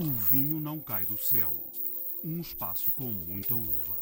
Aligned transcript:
O 0.00 0.12
vinho 0.12 0.58
não 0.58 0.80
cai 0.80 1.04
do 1.04 1.18
céu. 1.18 1.54
Um 2.24 2.40
espaço 2.40 2.90
com 2.92 3.04
muita 3.04 3.54
uva. 3.54 4.00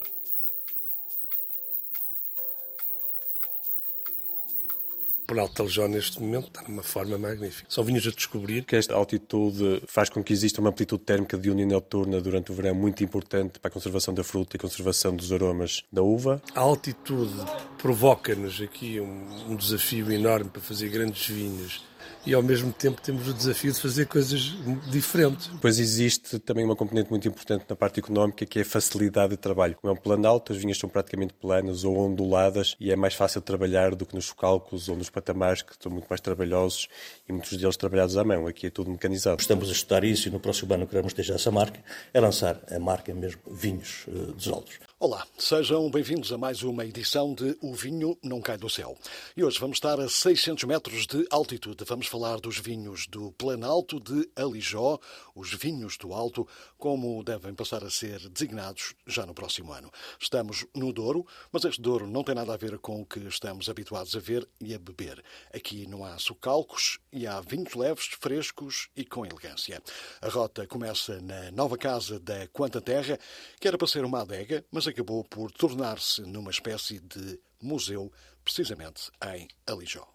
Planalto 5.26 5.54
Taljó 5.54 5.88
neste 5.88 6.22
momento 6.22 6.46
está 6.46 6.62
numa 6.68 6.84
forma 6.84 7.18
magnífica. 7.18 7.68
São 7.68 7.82
vinhos 7.82 8.06
a 8.06 8.10
descobrir. 8.12 8.64
Que 8.64 8.76
esta 8.76 8.94
altitude 8.94 9.82
faz 9.88 10.08
com 10.08 10.22
que 10.22 10.32
exista 10.32 10.60
uma 10.60 10.70
amplitude 10.70 11.02
térmica 11.02 11.36
de 11.36 11.42
diurna 11.42 11.62
e 11.62 11.66
noturna 11.66 12.20
durante 12.20 12.52
o 12.52 12.54
verão 12.54 12.76
muito 12.76 13.02
importante 13.02 13.58
para 13.58 13.68
a 13.68 13.72
conservação 13.72 14.14
da 14.14 14.22
fruta 14.22 14.54
e 14.54 14.60
conservação 14.60 15.16
dos 15.16 15.32
aromas 15.32 15.82
da 15.92 16.00
uva. 16.00 16.40
A 16.54 16.60
altitude 16.60 17.34
provoca-nos 17.76 18.60
aqui 18.60 19.00
um, 19.00 19.50
um 19.50 19.56
desafio 19.56 20.12
enorme 20.12 20.48
para 20.48 20.62
fazer 20.62 20.90
grandes 20.90 21.26
vinhos 21.26 21.82
e 22.26 22.34
ao 22.34 22.42
mesmo 22.42 22.72
tempo 22.72 23.00
temos 23.00 23.28
o 23.28 23.34
desafio 23.34 23.72
de 23.72 23.80
fazer 23.80 24.06
coisas 24.06 24.54
diferentes. 24.90 25.50
Pois 25.60 25.78
existe 25.78 26.38
também 26.38 26.64
uma 26.64 26.76
componente 26.76 27.10
muito 27.10 27.26
importante 27.26 27.64
na 27.68 27.76
parte 27.76 28.00
económica 28.00 28.44
que 28.44 28.58
é 28.58 28.62
a 28.62 28.64
facilidade 28.64 29.30
de 29.30 29.36
trabalho. 29.36 29.76
Como 29.80 29.92
é 29.92 29.94
um 29.94 30.00
plano 30.00 30.26
alto, 30.26 30.52
as 30.52 30.58
vinhas 30.58 30.78
são 30.78 30.88
praticamente 30.88 31.34
planas 31.34 31.84
ou 31.84 31.98
onduladas 31.98 32.76
e 32.78 32.92
é 32.92 32.96
mais 32.96 33.14
fácil 33.14 33.40
trabalhar 33.40 33.94
do 33.94 34.04
que 34.04 34.14
nos 34.14 34.32
cálculos 34.32 34.88
ou 34.88 34.96
nos 34.96 35.10
patamares 35.10 35.62
que 35.62 35.72
são 35.80 35.90
muito 35.90 36.06
mais 36.08 36.20
trabalhosos 36.20 36.88
e 37.28 37.32
muitos 37.32 37.56
deles 37.56 37.76
trabalhados 37.76 38.16
à 38.16 38.24
mão. 38.24 38.46
Aqui 38.46 38.66
é 38.66 38.70
tudo 38.70 38.90
mecanizado. 38.90 39.40
Estamos 39.40 39.68
a 39.68 39.72
estudar 39.72 40.04
isso 40.04 40.28
e 40.28 40.30
no 40.30 40.40
próximo 40.40 40.74
ano 40.74 40.86
queremos 40.86 41.12
ter 41.12 41.28
essa 41.30 41.50
marca, 41.50 41.80
é 42.12 42.20
lançar 42.20 42.60
a 42.70 42.78
marca 42.78 43.12
mesmo 43.14 43.40
Vinhos 43.50 44.04
uh, 44.08 44.32
dos 44.32 44.48
Altos. 44.48 44.78
Olá, 45.00 45.24
sejam 45.38 45.88
bem-vindos 45.88 46.32
a 46.32 46.36
mais 46.36 46.64
uma 46.64 46.84
edição 46.84 47.32
de 47.32 47.56
O 47.60 47.72
Vinho 47.72 48.18
Não 48.20 48.40
Cai 48.40 48.58
do 48.58 48.68
Céu. 48.68 48.98
E 49.36 49.44
hoje 49.44 49.56
vamos 49.60 49.76
estar 49.76 50.00
a 50.00 50.08
600 50.08 50.64
metros 50.64 51.06
de 51.06 51.24
altitude. 51.30 51.84
Vamos 51.84 52.08
falar 52.08 52.40
dos 52.40 52.58
vinhos 52.58 53.06
do 53.06 53.30
Planalto 53.30 54.00
de 54.00 54.28
Alijó, 54.34 54.98
os 55.36 55.54
vinhos 55.54 55.96
do 55.96 56.12
Alto, 56.12 56.48
como 56.76 57.22
devem 57.22 57.54
passar 57.54 57.84
a 57.84 57.90
ser 57.90 58.28
designados 58.28 58.96
já 59.06 59.24
no 59.24 59.32
próximo 59.32 59.72
ano. 59.72 59.88
Estamos 60.18 60.66
no 60.74 60.92
Douro, 60.92 61.24
mas 61.52 61.64
este 61.64 61.80
Douro 61.80 62.08
não 62.08 62.24
tem 62.24 62.34
nada 62.34 62.52
a 62.52 62.56
ver 62.56 62.76
com 62.80 63.00
o 63.00 63.06
que 63.06 63.20
estamos 63.20 63.68
habituados 63.68 64.16
a 64.16 64.18
ver 64.18 64.48
e 64.60 64.74
a 64.74 64.80
beber. 64.80 65.22
Aqui 65.54 65.86
não 65.86 66.04
há 66.04 66.18
sucalcos 66.18 66.98
e 67.12 67.24
há 67.24 67.40
vinhos 67.40 67.74
leves, 67.74 68.06
frescos 68.18 68.88
e 68.96 69.04
com 69.04 69.24
elegância. 69.24 69.80
A 70.20 70.28
rota 70.28 70.66
começa 70.66 71.20
na 71.20 71.52
nova 71.52 71.78
casa 71.78 72.18
da 72.18 72.48
Quanta 72.48 72.80
Terra, 72.80 73.16
que 73.60 73.68
era 73.68 73.78
para 73.78 73.86
ser 73.86 74.04
uma 74.04 74.22
adega, 74.22 74.64
mas 74.72 74.87
acabou 74.88 75.24
por 75.24 75.50
tornar-se 75.52 76.22
numa 76.22 76.50
espécie 76.50 76.98
de 77.00 77.38
museu, 77.60 78.12
precisamente 78.44 79.10
em 79.34 79.48
Alijó. 79.66 80.06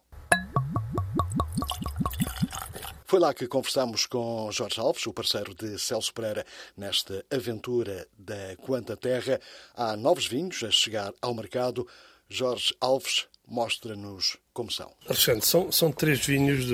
Foi 3.06 3.20
lá 3.20 3.32
que 3.32 3.48
conversamos 3.48 4.08
com 4.08 4.50
Jorge 4.52 4.80
Alves, 4.80 5.06
o 5.06 5.14
parceiro 5.14 5.54
de 5.54 5.78
Celso 5.78 6.12
Pereira, 6.12 6.44
nesta 6.76 7.24
aventura 7.30 8.08
da 8.18 8.56
Quanta 8.58 8.98
Terra. 8.98 9.40
Há 9.76 9.96
novos 9.96 10.26
vinhos 10.26 10.64
a 10.64 10.72
chegar 10.72 11.14
ao 11.22 11.32
mercado. 11.36 11.88
Jorge 12.28 12.76
Alves 12.82 13.28
mostra-nos 13.48 14.38
como 14.52 14.72
são. 14.72 14.92
Alexandre, 15.06 15.46
são, 15.46 15.72
são 15.72 15.92
três 15.92 16.26
vinhos 16.26 16.66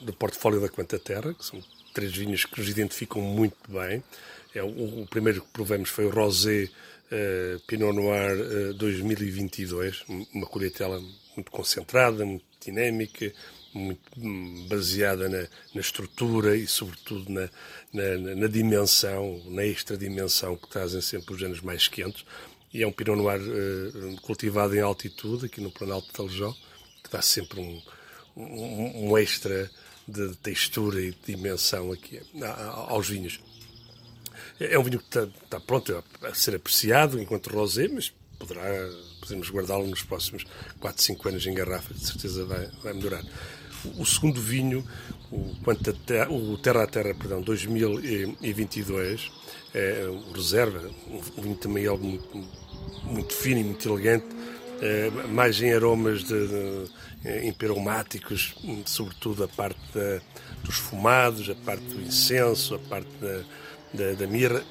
do 0.00 0.12
portfólio 0.12 0.60
da 0.60 0.68
Quanta 0.68 1.00
Terra, 1.00 1.34
que 1.34 1.44
são 1.44 1.60
três 1.92 2.14
vinhos 2.14 2.44
que 2.44 2.60
nos 2.60 2.68
identificam 2.68 3.20
muito 3.20 3.56
bem. 3.68 4.04
É, 4.54 4.62
o, 4.62 5.02
o 5.02 5.06
primeiro 5.06 5.42
que 5.42 5.48
provemos 5.48 5.88
foi 5.88 6.06
o 6.06 6.10
Rosé 6.10 6.64
uh, 6.64 7.60
Pinot 7.66 7.92
Noir 7.92 8.70
uh, 8.70 8.74
2022, 8.74 10.04
uma 10.34 10.46
colheitela 10.46 11.00
muito 11.36 11.50
concentrada, 11.50 12.24
muito 12.24 12.44
dinâmica, 12.60 13.32
muito 13.72 14.00
hum, 14.18 14.66
baseada 14.68 15.28
na, 15.28 15.46
na, 15.74 15.80
estrutura 15.80 16.56
e, 16.56 16.66
sobretudo, 16.66 17.30
na, 17.30 17.48
na, 17.92 18.34
na, 18.34 18.46
dimensão, 18.48 19.40
na 19.46 19.64
extra 19.64 19.96
dimensão 19.96 20.56
que 20.56 20.68
trazem 20.68 21.00
sempre 21.00 21.34
os 21.34 21.42
anos 21.42 21.60
mais 21.60 21.86
quentes. 21.86 22.24
E 22.72 22.82
é 22.82 22.86
um 22.86 22.92
Pinot 22.92 23.16
Noir 23.16 23.40
uh, 23.40 24.20
cultivado 24.22 24.74
em 24.74 24.80
altitude, 24.80 25.46
aqui 25.46 25.60
no 25.60 25.70
Planalto 25.70 26.08
de 26.08 26.12
Taljó, 26.12 26.52
que 27.02 27.10
dá 27.10 27.22
sempre 27.22 27.60
um, 27.60 27.82
um, 28.36 29.10
um 29.10 29.18
extra 29.18 29.70
de 30.06 30.34
textura 30.36 31.00
e 31.00 31.10
de 31.12 31.36
dimensão 31.36 31.92
aqui 31.92 32.20
aos 32.88 33.08
vinhos. 33.08 33.40
É 34.60 34.78
um 34.78 34.82
vinho 34.82 34.98
que 34.98 35.06
está, 35.06 35.22
está 35.22 35.58
pronto 35.58 36.04
a 36.22 36.34
ser 36.34 36.54
apreciado 36.54 37.18
enquanto 37.18 37.48
rosé, 37.48 37.88
mas 37.88 38.12
poderá, 38.38 38.62
podemos 39.18 39.50
guardá-lo 39.50 39.86
nos 39.86 40.02
próximos 40.02 40.44
4, 40.78 41.02
5 41.02 41.28
anos 41.30 41.46
em 41.46 41.54
garrafa, 41.54 41.94
de 41.94 42.06
certeza 42.06 42.44
vai, 42.44 42.68
vai 42.82 42.92
melhorar. 42.92 43.24
O, 43.84 44.02
o 44.02 44.06
segundo 44.06 44.38
vinho, 44.38 44.86
o, 45.32 45.56
terra, 46.06 46.30
o 46.30 46.58
Terra 46.58 46.82
a 46.82 46.86
Terra, 46.86 47.14
perdão, 47.14 47.40
2022, 47.40 49.32
é 49.72 50.04
o 50.06 50.32
Reserva, 50.32 50.90
um 51.08 51.42
vinho 51.42 51.56
também 51.56 51.86
algo 51.86 52.04
muito, 52.04 52.48
muito 53.04 53.32
fino 53.32 53.60
e 53.60 53.64
muito 53.64 53.88
elegante, 53.88 54.26
é, 54.82 55.10
mais 55.28 55.60
em 55.60 55.72
aromas 55.72 56.24
de, 56.24 56.48
de, 56.48 57.46
emperomáticos, 57.46 58.54
sobretudo 58.84 59.44
a 59.44 59.48
parte 59.48 59.80
da, 59.94 60.20
dos 60.64 60.76
fumados, 60.76 61.48
a 61.48 61.54
parte 61.54 61.84
do 61.84 62.00
incenso, 62.02 62.74
a 62.74 62.78
parte 62.78 63.10
da 63.20 63.42
da, 63.92 64.12
da 64.12 64.26
mirra 64.26 64.64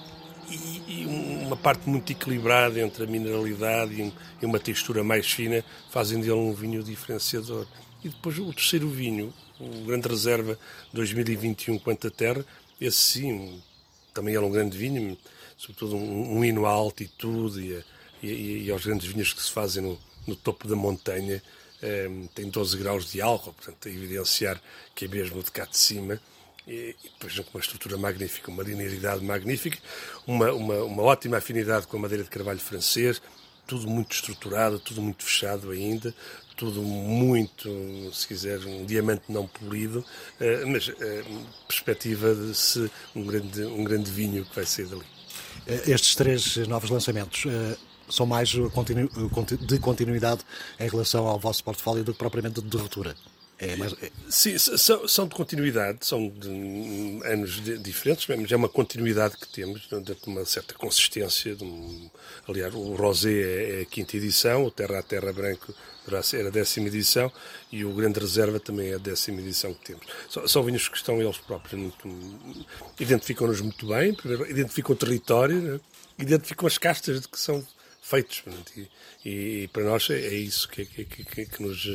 e, 0.50 0.84
e, 0.88 1.06
uma 1.46 1.56
parte 1.56 1.88
muito 1.88 2.12
equilibrada 2.12 2.80
entre 2.80 3.04
a 3.04 3.08
mineralidade 3.08 4.02
e, 4.02 4.14
e, 4.42 4.46
uma 4.46 4.60
textura 4.60 5.04
mais 5.04 5.30
fina 5.32 5.64
fazem 5.90 6.20
dele 6.20 6.34
um 6.34 6.54
vinho 6.54 6.84
diferenciador. 6.84 7.68
E 8.04 8.10
depois 8.10 8.38
o 8.40 8.54
terceiro 8.54 8.90
vinho, 8.90 9.34
o 9.60 9.86
Grande 9.86 10.08
Reserva 10.08 10.58
2021 10.94 11.78
Quanta 11.80 12.10
Terra, 12.10 12.46
esse 12.80 12.98
sim, 12.98 13.62
também 14.14 14.36
era 14.36 14.46
um 14.46 14.52
grande 14.52 14.78
vinho, 14.78 15.18
sobretudo 15.58 15.96
um, 15.96 16.38
um 16.38 16.46
hino 16.46 16.66
à 16.66 16.70
altitude 16.70 17.84
e, 18.22 18.26
e, 18.26 18.66
e, 18.66 18.72
aos 18.72 18.86
grandes 18.86 19.08
vinhos 19.08 19.34
que 19.34 19.42
se 19.42 19.52
fazem 19.52 19.84
no, 19.84 20.00
no 20.26 20.36
topo 20.36 20.68
da 20.68 20.76
montanha. 20.76 21.42
Eh, 21.82 22.10
tem 22.36 22.50
12 22.50 22.78
graus 22.78 23.10
de 23.10 23.22
álcool, 23.22 23.54
portanto, 23.54 23.88
a 23.88 23.92
evidenciar 23.92 24.62
que 24.94 25.06
é 25.06 25.08
mesmo 25.08 25.42
de 25.42 25.50
cá 25.50 25.64
de 25.64 25.78
cima 25.78 26.20
e, 26.68 26.96
depois 27.04 27.40
com 27.40 27.58
uma 27.58 27.62
estrutura 27.62 27.98
magnífica, 27.98 28.52
uma 28.52 28.64
linearidade 28.64 29.24
magnífica, 29.24 29.78
uma, 30.28 30.52
uma, 30.52 30.84
uma 30.84 31.04
ótima 31.04 31.38
afinidade 31.38 31.88
com 31.88 31.98
a 31.98 32.00
madeira 32.00 32.24
de 32.24 32.30
carvalho 32.30 32.60
francês, 32.60 33.22
tudo 33.66 33.88
muito 33.88 34.14
estruturado, 34.14 34.80
tudo 34.80 35.02
muito 35.02 35.24
fechado 35.24 35.70
ainda, 35.70 36.14
tudo 36.58 36.82
muito, 36.82 37.70
se 38.12 38.28
quiser, 38.28 38.60
um 38.66 38.84
diamante 38.84 39.24
não 39.30 39.48
polido, 39.48 40.04
eh, 40.40 40.66
mas 40.66 40.90
eh, 40.90 41.24
perspectiva 41.68 42.36
de 42.36 42.54
se 42.54 42.92
um 43.16 43.24
grande, 43.26 43.64
um 43.64 43.84
grande 43.84 44.12
vinho 44.12 44.44
que 44.44 44.56
vai 44.56 44.66
ser 44.66 44.88
dali. 44.88 45.06
Eh, 45.68 45.92
estes 45.92 46.16
três 46.16 46.58
novos 46.68 46.90
lançamentos 46.90 47.44
são 48.10 48.26
mais 48.26 48.50
de 48.50 49.80
continuidade 49.80 50.42
em 50.80 50.90
relação 50.90 51.28
ao 51.28 51.40
vosso 51.40 51.64
portfólio 51.64 52.04
do 52.04 52.12
que 52.12 52.20
propriamente 52.20 52.62
de 52.62 52.78
ruptura? 52.78 53.16
É, 53.60 53.76
mas... 53.76 53.94
É, 54.02 54.10
sim, 54.30 54.58
são, 54.58 55.06
são, 55.06 55.28
de 55.28 55.36
continuidade, 55.36 56.06
são 56.06 56.30
de 56.30 56.48
anos 57.26 57.62
de, 57.62 57.78
diferentes, 57.78 58.26
mas 58.26 58.50
é 58.50 58.56
uma 58.56 58.70
continuidade 58.70 59.36
que 59.36 59.48
temos, 59.48 59.82
de 59.82 60.30
uma 60.30 60.46
certa 60.46 60.74
consistência. 60.74 61.58
Um, 61.62 62.10
aliás, 62.48 62.74
o 62.74 62.96
Rosé 62.96 63.32
é, 63.32 63.80
é, 63.80 63.82
a 63.82 63.86
quinta 63.86 64.16
edição, 64.16 64.64
o 64.64 64.72
Terra 64.72 65.00
a 65.00 65.04
Terra 65.04 65.34
Branco 65.34 65.76
ser 66.24 66.48
a 66.48 66.50
décima 66.50 66.88
edição 66.88 67.32
e 67.72 67.86
o 67.86 67.94
Grande 67.94 68.20
Reserva 68.20 68.60
também 68.60 68.92
é 68.92 68.96
a 68.96 68.98
décima 68.98 69.42
edição 69.42 69.74
que 69.76 69.86
temos. 69.86 70.08
São, 70.28 70.48
são 70.48 70.64
vinhos 70.64 70.90
que 70.90 70.98
estão 70.98 71.22
eles 71.22 71.38
próprios 71.38 71.80
muito. 71.80 72.66
identificam-nos 73.00 73.62
muito 73.62 73.86
bem, 73.86 74.18
identificam 74.50 74.94
o 74.94 74.98
território, 74.98 75.62
né? 75.62 75.80
identificam 76.18 76.66
as 76.66 76.80
castas 76.80 77.22
de 77.22 77.28
que 77.28 77.40
são 77.40 77.64
feitos. 78.02 78.44
E, 78.76 78.90
e, 79.24 79.64
e, 79.64 79.68
para 79.68 79.84
nós 79.84 80.10
é, 80.10 80.20
é 80.20 80.34
isso 80.34 80.68
que, 80.68 80.84
que, 80.84 81.06
que, 81.06 81.46
que 81.46 81.62
nos 81.62 81.86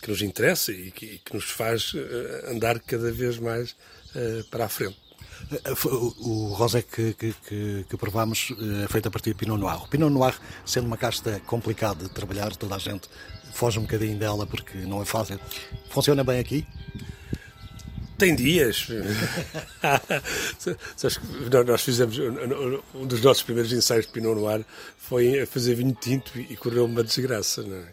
que 0.00 0.10
nos 0.10 0.22
interessa 0.22 0.72
e 0.72 0.90
que, 0.90 1.18
que 1.18 1.34
nos 1.34 1.44
faz 1.44 1.92
eh, 1.94 2.50
andar 2.50 2.80
cada 2.80 3.12
vez 3.12 3.38
mais 3.38 3.76
uh, 4.14 4.42
para 4.50 4.64
a 4.64 4.68
frente. 4.68 4.96
Eh, 5.52 5.72
o 6.20 6.52
rosé 6.54 6.82
que, 6.82 7.14
que, 7.14 7.34
que, 7.46 7.86
que 7.88 7.96
provamos 7.96 8.52
é 8.84 8.88
feito 8.88 9.08
a 9.08 9.10
partir 9.10 9.30
de 9.30 9.36
Pinot 9.36 9.58
Noir. 9.58 9.84
O 9.84 9.88
Pinot 9.88 10.10
Noir, 10.10 10.34
sendo 10.64 10.86
uma 10.86 10.96
casta 10.96 11.40
complicada 11.46 12.04
de 12.04 12.10
trabalhar, 12.10 12.54
toda 12.56 12.74
a 12.74 12.78
gente 12.78 13.08
foge 13.52 13.78
um 13.78 13.82
bocadinho 13.82 14.18
dela 14.18 14.46
porque 14.46 14.78
não 14.78 15.02
é 15.02 15.04
fácil. 15.04 15.38
Funciona 15.90 16.24
bem 16.24 16.38
aqui? 16.38 16.66
Tem 18.16 18.36
dias. 18.36 18.86
Nós 21.66 21.82
fizemos 21.82 22.18
um 22.94 23.06
dos 23.06 23.20
nossos 23.22 23.42
primeiros 23.42 23.72
ensaios 23.72 24.06
de 24.06 24.12
Pinot 24.12 24.38
Noir 24.38 24.64
foi 24.98 25.44
fazer 25.46 25.74
vinho 25.74 25.96
tinto 25.98 26.38
e 26.38 26.54
correu 26.56 26.84
uma 26.84 27.02
desgraça. 27.02 27.62
Não 27.62 27.76
é? 27.76 27.92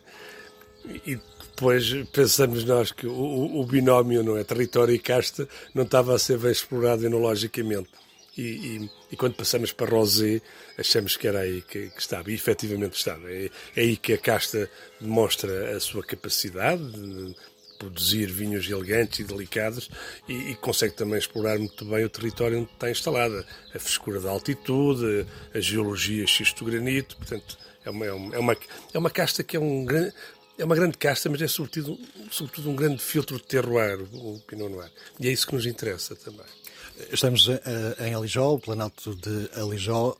E 1.06 1.20
depois 1.58 1.92
pensamos 2.14 2.64
nós 2.64 2.92
que 2.92 3.08
o, 3.08 3.60
o, 3.60 3.66
binómio 3.66 4.24
não 4.24 4.38
é 4.38 4.44
território 4.44 4.94
e 4.94 5.00
casta 5.00 5.50
não 5.74 5.84
estava 5.84 6.14
a 6.14 6.20
ser 6.20 6.38
bem 6.38 6.52
explorado 6.52 7.04
enologicamente. 7.04 7.90
E, 8.38 8.42
e, 8.42 8.92
e 9.12 9.18
quando 9.18 9.34
passamos 9.34 9.74
para 9.74 9.90
Rosé, 9.90 10.40
achamos 10.78 11.18
que 11.18 11.28
era 11.28 11.40
aí 11.40 11.64
que, 11.64 11.90
que 11.90 12.00
estava, 12.00 12.30
e 12.30 12.36
efetivamente 12.36 12.96
estava. 12.96 13.28
É, 13.32 13.50
é, 13.76 13.82
aí 13.82 13.98
que 13.98 14.14
a 14.14 14.20
casta 14.20 14.70
demonstra 15.02 15.76
a 15.76 15.80
sua 15.80 16.04
capacidade, 16.04 16.84
produzir 17.80 18.28
vinhos 18.28 18.70
elegantes 18.70 19.20
e 19.20 19.24
delicados 19.24 19.90
e, 20.30 20.52
e, 20.52 20.56
consegue 20.56 20.94
também 20.94 21.18
explorar 21.18 21.58
muito 21.58 21.86
bem 21.86 22.06
o 22.06 22.10
território 22.10 22.60
onde 22.60 22.72
está 22.72 22.92
instalada. 22.92 23.44
A 23.74 23.80
frescura 23.80 24.20
da 24.20 24.30
altitude, 24.30 25.26
a 25.56 25.60
geologia 25.60 26.28
xisto-granito, 26.28 27.18
portanto, 27.18 27.58
é 27.84 27.90
uma, 27.90 28.06
é 28.06 28.40
uma, 28.40 28.58
é 28.94 29.00
uma 29.00 29.10
casta 29.10 29.44
que 29.44 29.58
é 29.58 29.60
um. 29.60 29.86
É 30.58 30.66
uma 30.66 30.76
grande 30.76 30.98
casta, 30.98 31.30
mas 31.30 31.40
é 31.42 31.48
sobretudo, 31.48 32.00
sobretudo 32.32 32.70
um 32.72 32.76
grande 32.76 33.00
filtro 33.00 33.38
de 33.38 33.44
terroir, 33.44 34.02
o 34.02 34.42
Pinot 34.48 34.70
Noir. 34.70 34.92
E 35.20 35.28
é 35.28 35.32
isso 35.32 35.46
que 35.46 35.54
nos 35.54 35.68
interessa 35.68 36.16
também. 36.16 36.46
Estamos 37.12 37.48
uh, 37.48 37.62
em 38.00 38.16
Alijó, 38.16 38.56
o 38.56 38.60
Planalto 38.60 39.14
de 39.14 39.50
Alijó, 39.54 40.18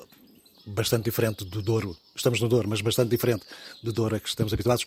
bastante 0.64 1.06
diferente 1.06 1.44
do 1.44 1.60
Douro. 1.60 1.98
Estamos 2.16 2.40
no 2.40 2.48
Douro, 2.48 2.70
mas 2.70 2.82
bastante 2.82 3.10
diferente 3.10 3.46
do 3.82 3.92
Douro 3.92 4.16
a 4.16 4.20
que 4.20 4.30
estamos 4.30 4.54
habituados. 4.54 4.86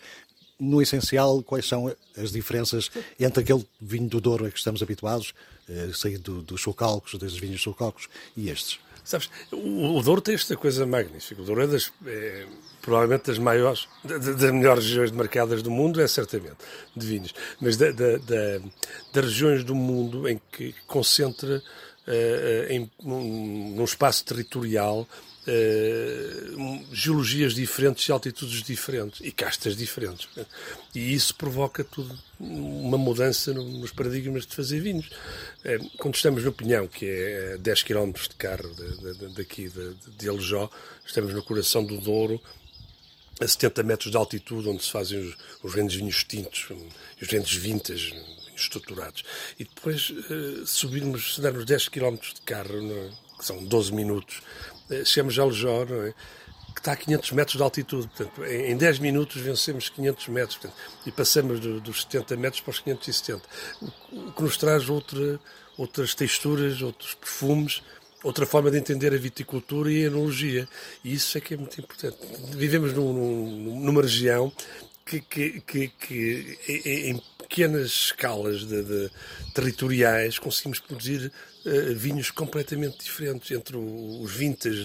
No 0.57 0.81
essencial, 0.81 1.43
quais 1.43 1.67
são 1.67 1.93
as 2.17 2.31
diferenças 2.31 2.89
entre 3.19 3.43
aquele 3.43 3.67
vinho 3.81 4.09
do 4.09 4.21
Douro 4.21 4.47
a 4.47 4.51
que 4.53 4.59
estamos 4.59 4.81
habituados, 4.85 5.35
uh, 5.69 5.93
saído 5.93 6.43
dos 6.43 6.61
chocalcos, 6.61 7.19
dos 7.19 7.37
vinhos 7.37 7.61
chocalcos, 7.61 8.09
e 8.37 8.51
estes? 8.51 8.79
Sabes, 9.11 9.29
o, 9.51 9.99
o 9.99 10.03
Douro 10.03 10.21
tem 10.21 10.37
esta 10.37 10.57
coisa 10.57 10.87
magnífica. 10.87 11.43
O 11.43 11.45
Douro 11.45 11.63
é, 11.63 11.67
das, 11.67 11.93
é 12.07 12.47
provavelmente 12.81 13.27
das 13.27 13.39
maiores, 13.39 13.89
das 14.05 14.53
melhores 14.53 14.85
regiões 14.85 15.11
demarcadas 15.11 15.63
do 15.63 15.71
mundo, 15.71 16.01
é 16.01 16.07
certamente, 16.07 16.59
de 16.97 17.07
vinhos. 17.07 17.35
Mas 17.61 17.77
da, 17.77 17.91
da, 17.91 18.19
da, 18.19 18.61
das 19.13 19.25
regiões 19.25 19.65
do 19.65 19.75
mundo 19.75 20.29
em 20.29 20.41
que 20.53 20.73
concentra 20.87 21.57
uh, 21.59 22.73
em, 22.73 22.89
num, 23.03 23.75
num 23.75 23.85
espaço 23.85 24.25
territorial 24.25 25.09
Uh, 25.47 26.85
geologias 26.93 27.55
diferentes 27.55 28.07
e 28.07 28.13
altitudes 28.13 28.63
diferentes 28.63 29.21
e 29.23 29.33
castas 29.33 29.75
diferentes. 29.75 30.29
E 30.95 31.15
isso 31.15 31.35
provoca 31.35 31.83
tudo 31.83 32.17
uma 32.39 32.99
mudança 32.99 33.53
nos 33.55 33.91
paradigmas 33.91 34.47
de 34.47 34.55
fazer 34.55 34.81
vinhos. 34.81 35.07
Uh, 35.65 35.91
quando 35.97 36.15
estamos 36.15 36.45
no 36.45 36.53
Pinhão, 36.53 36.87
que 36.87 37.07
é 37.07 37.57
10 37.59 37.83
km 37.85 38.13
de 38.13 38.37
carro 38.37 38.71
daqui 39.35 39.71
de, 39.71 39.95
de 40.19 40.29
Aljó, 40.29 40.71
estamos 41.07 41.33
no 41.33 41.43
coração 41.43 41.85
do 41.85 41.97
Douro, 41.99 42.41
a 43.41 43.49
70 43.49 43.83
metros 43.83 44.11
de 44.11 44.17
altitude, 44.19 44.69
onde 44.69 44.85
se 44.85 44.91
fazem 44.91 45.35
os, 45.63 45.73
grandes 45.73 45.97
vinhos 45.97 46.23
tintos, 46.23 46.69
os 47.21 47.27
grandes 47.27 47.55
vintas, 47.55 48.13
estruturados. 48.55 49.25
E 49.59 49.65
depois 49.65 50.11
uh, 50.11 50.67
subirmos, 50.67 51.37
se 51.37 51.41
dermos 51.41 51.65
10 51.65 51.89
km 51.89 52.17
de 52.17 52.41
carro? 52.45 53.11
Que 53.41 53.47
são 53.47 53.65
12 53.65 53.93
minutos, 53.93 54.43
uh, 54.91 55.05
chegamos 55.05 55.39
a 55.39 55.45
não 55.85 56.03
é? 56.05 56.15
que 56.75 56.81
está 56.81 56.93
a 56.93 56.97
500 56.97 57.33
metros 57.33 57.57
de 57.57 57.63
altitude. 57.63 58.09
Portanto, 58.09 58.45
em 58.45 58.77
10 58.77 58.99
minutos 59.01 59.41
vencemos 59.41 59.89
500 59.89 60.29
metros 60.29 60.57
portanto, 60.57 60.79
e 61.05 61.13
passamos 61.13 61.61
do, 61.61 61.81
dos 61.81 62.03
70 62.03 62.37
metros 62.37 62.63
para 62.63 62.71
os 62.71 62.79
570, 62.79 63.43
o 64.13 64.33
que 64.33 64.43
nos 64.43 64.57
traz 64.57 64.89
outra, 64.89 65.41
outras 65.77 66.15
texturas, 66.15 66.81
outros 66.81 67.15
perfumes, 67.15 67.83
outra 68.23 68.47
forma 68.47 68.71
de 68.71 68.79
entender 68.79 69.13
a 69.13 69.19
viticultura 69.19 69.91
e 69.91 70.05
a 70.05 70.07
enologia. 70.07 70.69
E 71.05 71.13
isso 71.13 71.37
é 71.37 71.41
que 71.41 71.55
é 71.55 71.57
muito 71.57 71.79
importante. 71.81 72.17
Vivemos 72.51 72.93
num, 72.93 73.13
num, 73.13 73.81
numa 73.81 74.03
região 74.03 74.53
que, 75.19 75.21
que, 75.21 75.61
que, 75.61 75.89
que 75.89 76.59
em 77.09 77.21
pequenas 77.39 77.87
escalas 77.87 78.65
de, 78.65 78.83
de, 78.83 79.11
territoriais 79.53 80.39
conseguimos 80.39 80.79
produzir 80.79 81.33
uh, 81.65 81.95
vinhos 81.97 82.31
completamente 82.31 83.03
diferentes 83.03 83.51
entre 83.51 83.77
o, 83.77 84.23
os 84.23 84.33
vintas 84.33 84.85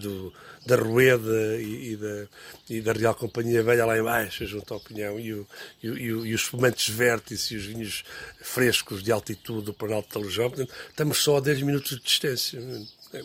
da 0.65 0.75
Rueda 0.75 1.61
e, 1.61 1.91
e, 1.91 1.95
da, 1.95 2.27
e, 2.67 2.81
da, 2.81 2.93
Real 2.93 3.13
Companhia 3.13 3.61
Velha 3.61 3.85
lá 3.85 3.99
embaixo, 3.99 4.47
junto 4.47 4.73
ao 4.73 4.79
Pinhão, 4.79 5.19
e, 5.19 5.33
o, 5.33 5.47
e, 5.83 5.89
o, 5.89 6.25
e 6.25 6.33
os 6.33 6.41
espumantes 6.41 6.89
vértices 6.89 7.51
e 7.51 7.55
os 7.57 7.65
vinhos 7.65 8.03
frescos 8.41 9.03
de 9.03 9.11
altitude 9.11 9.65
do 9.65 9.73
Planalto 9.73 10.07
de 10.07 10.13
Talujão. 10.13 10.51
Estamos 10.89 11.19
só 11.19 11.37
a 11.37 11.41
10 11.41 11.61
minutos 11.61 11.97
de 11.97 12.03
distância. 12.03 12.59
É, 13.13 13.19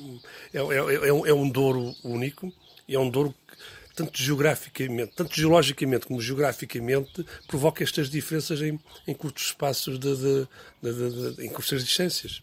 é, 0.52 0.58
é, 0.58 1.08
é, 1.08 1.12
um, 1.12 1.26
é 1.26 1.32
um 1.32 1.48
Douro 1.48 1.96
único 2.04 2.52
é 2.94 2.98
um 2.98 3.10
Douro 3.10 3.34
que 3.46 3.56
tanto 3.94 4.22
geograficamente, 4.22 5.12
tanto 5.14 5.34
geologicamente 5.34 6.06
como 6.06 6.20
geograficamente, 6.20 7.24
provoca 7.46 7.82
estas 7.82 8.08
diferenças 8.08 8.60
em, 8.60 8.78
em 9.06 9.14
curtos 9.14 9.44
espaços 9.44 9.98
de, 9.98 10.16
de, 10.16 10.48
de, 10.82 11.34
de, 11.34 11.46
em 11.46 11.48
curtas 11.48 11.84
distâncias. 11.84 12.42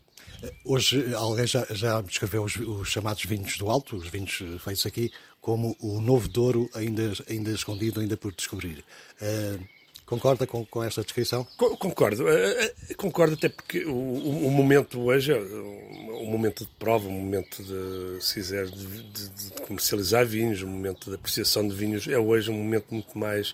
Hoje 0.64 1.14
alguém 1.16 1.48
já, 1.48 1.66
já 1.72 2.02
descreveu 2.02 2.44
os, 2.44 2.56
os, 2.56 2.88
chamados 2.88 3.24
vinhos 3.26 3.58
do 3.58 3.70
Alto, 3.70 3.96
os 3.96 4.08
vinhos 4.08 4.44
feitos 4.64 4.86
aqui, 4.86 5.12
como 5.42 5.76
o 5.80 6.00
novo 6.00 6.28
Douro 6.28 6.70
ainda, 6.74 7.14
ainda 7.28 7.52
escondido, 7.52 8.00
ainda 8.00 8.16
por 8.16 8.34
descobrir. 8.34 8.84
Uh, 9.22 9.77
Concorda 10.08 10.48
com, 10.48 10.66
com 10.66 10.82
esta 10.82 11.02
descrição? 11.02 11.46
Concordo. 11.58 12.30
Eh, 12.30 12.74
eh, 12.90 12.94
concordo 12.94 13.34
até 13.34 13.50
porque 13.50 13.84
o, 13.84 13.92
o, 13.92 14.50
momento 14.50 15.02
hoje 15.02 15.34
é 15.34 15.38
um 15.38 16.32
momento 16.32 16.64
de 16.64 16.72
prova, 16.80 17.10
um 17.10 17.12
momento 17.12 17.62
de, 17.62 18.24
se 18.24 18.36
quiser, 18.36 18.68
de, 18.68 19.04
de, 19.04 19.30
de, 19.30 19.62
comercializar 19.64 20.26
vinhos, 20.26 20.64
um 20.64 20.68
momento 20.70 21.10
de 21.10 21.16
apreciação 21.16 21.68
de 21.68 21.76
vinhos. 21.76 22.08
É 22.08 22.18
hoje 22.18 22.50
um 22.50 22.54
momento 22.54 22.86
muito 22.90 23.18
mais 23.18 23.54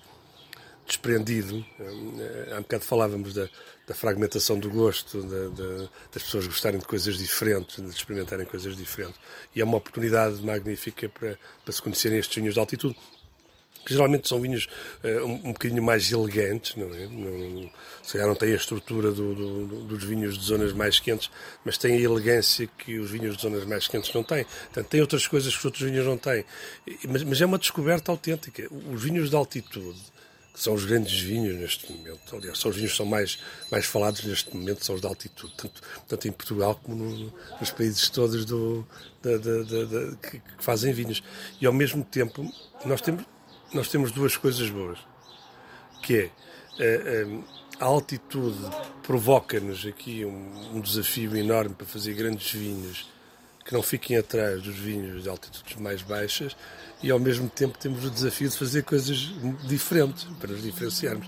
desprendido. 0.85 1.65
Eh, 1.79 2.53
há 2.53 2.59
um 2.59 2.61
bocado 2.61 2.83
falávamos 2.83 3.33
da, 3.33 3.49
da 3.87 3.95
fragmentação 3.95 4.59
do 4.59 4.69
gosto, 4.69 5.23
da, 5.23 5.47
da, 5.47 5.89
das 6.13 6.21
pessoas 6.21 6.45
gostarem 6.45 6.79
de 6.79 6.85
coisas 6.85 7.17
diferentes, 7.17 7.83
de 7.83 7.89
experimentarem 7.89 8.45
coisas 8.45 8.77
diferentes. 8.77 9.19
E 9.55 9.61
é 9.61 9.63
uma 9.63 9.77
oportunidade 9.77 10.39
magnífica 10.43 11.09
para, 11.09 11.35
para 11.65 11.73
se 11.73 11.81
conhecerem 11.81 12.19
estes 12.19 12.35
vinhos 12.35 12.53
de 12.53 12.59
altitude 12.59 12.95
que 13.85 13.93
geralmente 13.93 14.27
são 14.27 14.39
vinhos 14.39 14.67
uh, 15.03 15.25
um, 15.25 15.33
um 15.49 15.53
bocadinho 15.53 15.83
mais 15.83 16.11
elegantes, 16.11 16.75
não 16.75 16.93
é? 16.93 17.07
Não, 17.07 17.69
se 18.01 18.13
calhar 18.13 18.27
não 18.27 18.35
têm 18.35 18.51
a 18.51 18.55
estrutura 18.55 19.11
do, 19.11 19.33
do, 19.33 19.83
dos 19.85 20.03
vinhos 20.03 20.37
de 20.37 20.45
zonas 20.45 20.73
mais 20.73 20.99
quentes, 20.99 21.29
mas 21.63 21.77
têm 21.77 21.97
a 21.97 22.01
elegância 22.01 22.67
que 22.77 22.99
os 22.99 23.09
vinhos 23.09 23.35
de 23.37 23.41
zonas 23.41 23.65
mais 23.65 23.87
quentes 23.87 24.13
não 24.13 24.23
têm. 24.23 24.43
Portanto, 24.43 24.87
tem 24.87 25.01
outras 25.01 25.27
coisas 25.27 25.53
que 25.53 25.59
os 25.59 25.65
outros 25.65 25.83
vinhos 25.83 26.05
não 26.05 26.17
têm. 26.17 26.43
Mas, 27.07 27.23
mas 27.23 27.41
é 27.41 27.45
uma 27.45 27.57
descoberta 27.57 28.11
autêntica. 28.11 28.67
Os 28.91 29.01
vinhos 29.01 29.29
de 29.29 29.35
altitude, 29.35 30.01
que 30.53 30.61
são 30.61 30.73
os 30.73 30.85
grandes 30.85 31.19
vinhos 31.19 31.55
neste 31.55 31.91
momento, 31.91 32.35
aliás, 32.35 32.59
são 32.59 32.69
os 32.69 32.77
vinhos 32.77 32.91
que 32.91 32.97
são 32.97 33.05
mais, 33.05 33.39
mais 33.71 33.85
falados 33.85 34.23
neste 34.23 34.55
momento, 34.55 34.85
são 34.85 34.93
os 34.95 35.01
de 35.01 35.07
altitude, 35.07 35.53
tanto, 35.57 35.81
tanto 36.07 36.27
em 36.27 36.31
Portugal 36.31 36.79
como 36.83 37.03
no, 37.03 37.33
nos 37.59 37.71
países 37.71 38.09
todos 38.09 38.45
do, 38.45 38.85
da, 39.21 39.37
da, 39.37 39.63
da, 39.63 40.15
que, 40.17 40.39
que 40.39 40.63
fazem 40.63 40.93
vinhos. 40.93 41.23
E 41.59 41.65
ao 41.65 41.73
mesmo 41.73 42.03
tempo, 42.03 42.47
nós 42.85 43.01
temos 43.01 43.25
nós 43.73 43.87
temos 43.87 44.11
duas 44.11 44.37
coisas 44.37 44.69
boas, 44.69 44.99
que 46.01 46.15
é 46.15 46.29
a, 46.79 46.83
eh, 46.83 47.01
eh, 47.05 47.39
a 47.79 47.85
altitude 47.85 48.59
provoca-nos 49.01 49.85
aqui 49.85 50.23
um, 50.25 50.75
um, 50.77 50.79
desafio 50.79 51.35
enorme 51.35 51.75
para 51.75 51.85
fazer 51.85 52.13
grandes 52.13 52.51
vinhos 52.51 53.11
que 53.65 53.73
não 53.73 53.81
fiquem 53.81 54.17
atrás 54.17 54.61
dos 54.61 54.75
vinhos 54.75 55.23
de 55.23 55.29
altitudes 55.29 55.75
mais 55.77 56.01
baixas 56.01 56.55
e 57.01 57.09
ao 57.11 57.19
mesmo 57.19 57.49
tempo 57.49 57.77
temos 57.77 58.05
o 58.05 58.09
desafio 58.09 58.49
de 58.49 58.57
fazer 58.57 58.83
coisas 58.83 59.33
diferentes 59.65 60.25
para 60.39 60.51
nos 60.51 60.61
diferenciarmos, 60.61 61.27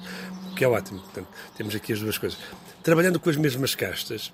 que 0.56 0.64
é 0.64 0.68
ótimo. 0.68 1.00
Portanto, 1.00 1.28
temos 1.58 1.76
aqui 1.76 1.94
as 1.94 2.00
duas 2.00 2.18
coisas. 2.18 2.38
Trabalhando 2.84 3.20
com 3.20 3.30
as 3.30 3.36
mesmas 3.36 3.76
castas, 3.76 4.32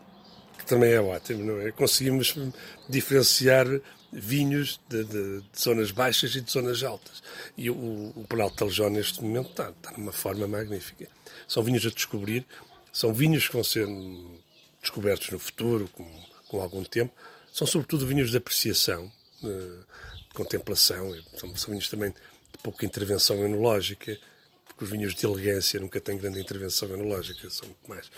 também 0.72 0.94
é 0.94 1.02
ótimo, 1.02 1.44
não 1.44 1.60
é? 1.60 1.70
Conseguimos 1.74 2.34
diferenciar 2.88 3.68
vinhos 4.10 4.80
de, 4.88 5.04
de, 5.04 5.42
de, 5.42 5.60
zonas 5.60 5.92
baixas 5.92 6.34
e 6.34 6.40
de 6.40 6.50
zonas 6.50 6.82
altas. 6.82 7.22
E 7.58 7.70
o, 7.70 8.14
o 8.16 8.26
Planalto 8.28 8.66
neste 8.90 9.22
momento, 9.22 9.50
está, 9.50 9.70
está 9.70 9.92
numa 9.98 10.14
forma 10.14 10.48
magnífica. 10.48 11.10
São 11.46 11.62
vinhos 11.62 11.86
a 11.86 11.90
descobrir, 11.90 12.46
são 12.94 13.14
vinhos 13.14 13.48
que 13.48 13.54
vão 13.54 13.66
ser 13.66 13.86
descobertos 14.82 15.30
no 15.32 15.40
futuro, 15.40 15.90
com, 15.90 16.10
com 16.48 16.62
algum 16.62 16.86
tempo. 16.86 17.14
São, 17.52 17.68
sobretudo, 17.68 18.08
vinhos 18.08 18.32
de 18.32 18.38
apreciação, 18.38 19.12
de 19.42 20.34
contemplação. 20.34 21.14
São, 21.36 21.54
são 21.58 21.72
vinhos 21.72 21.90
também 21.90 22.12
de 22.12 22.58
pouca 22.64 22.86
intervenção 22.86 23.44
enológica, 23.44 24.18
porque 24.64 24.86
os 24.86 24.90
vinhos 24.90 25.14
de 25.14 25.26
elegância 25.26 25.82
nunca 25.82 26.00
têm 26.00 26.18
grande 26.18 26.40
intervenção 26.40 26.88
enológica, 26.88 27.50
são 27.50 27.68
muito 27.68 27.90
mais 27.90 28.10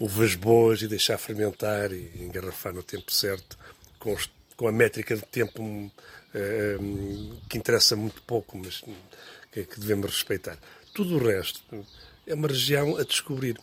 uvas 0.00 0.34
boas 0.34 0.82
e 0.82 0.88
deixar 0.88 1.18
fermentar 1.18 1.92
e 1.92 2.10
engarrafar 2.20 2.72
no 2.72 2.82
tempo 2.82 3.12
certo, 3.12 3.56
com 3.98 4.12
os 4.12 4.28
com 4.60 4.68
a 4.68 4.72
métrica 4.72 5.16
de 5.16 5.22
tempo 5.22 5.62
um, 5.62 5.90
que 7.48 7.56
interessa 7.56 7.96
muito 7.96 8.20
pouco, 8.20 8.58
mas 8.58 8.82
que, 9.50 9.64
que, 9.64 9.80
devemos 9.80 10.10
respeitar. 10.10 10.58
Tudo 10.92 11.16
o 11.16 11.26
resto 11.26 11.62
é 12.26 12.34
uma 12.34 12.46
região 12.46 12.98
a 12.98 13.02
descobrir. 13.02 13.58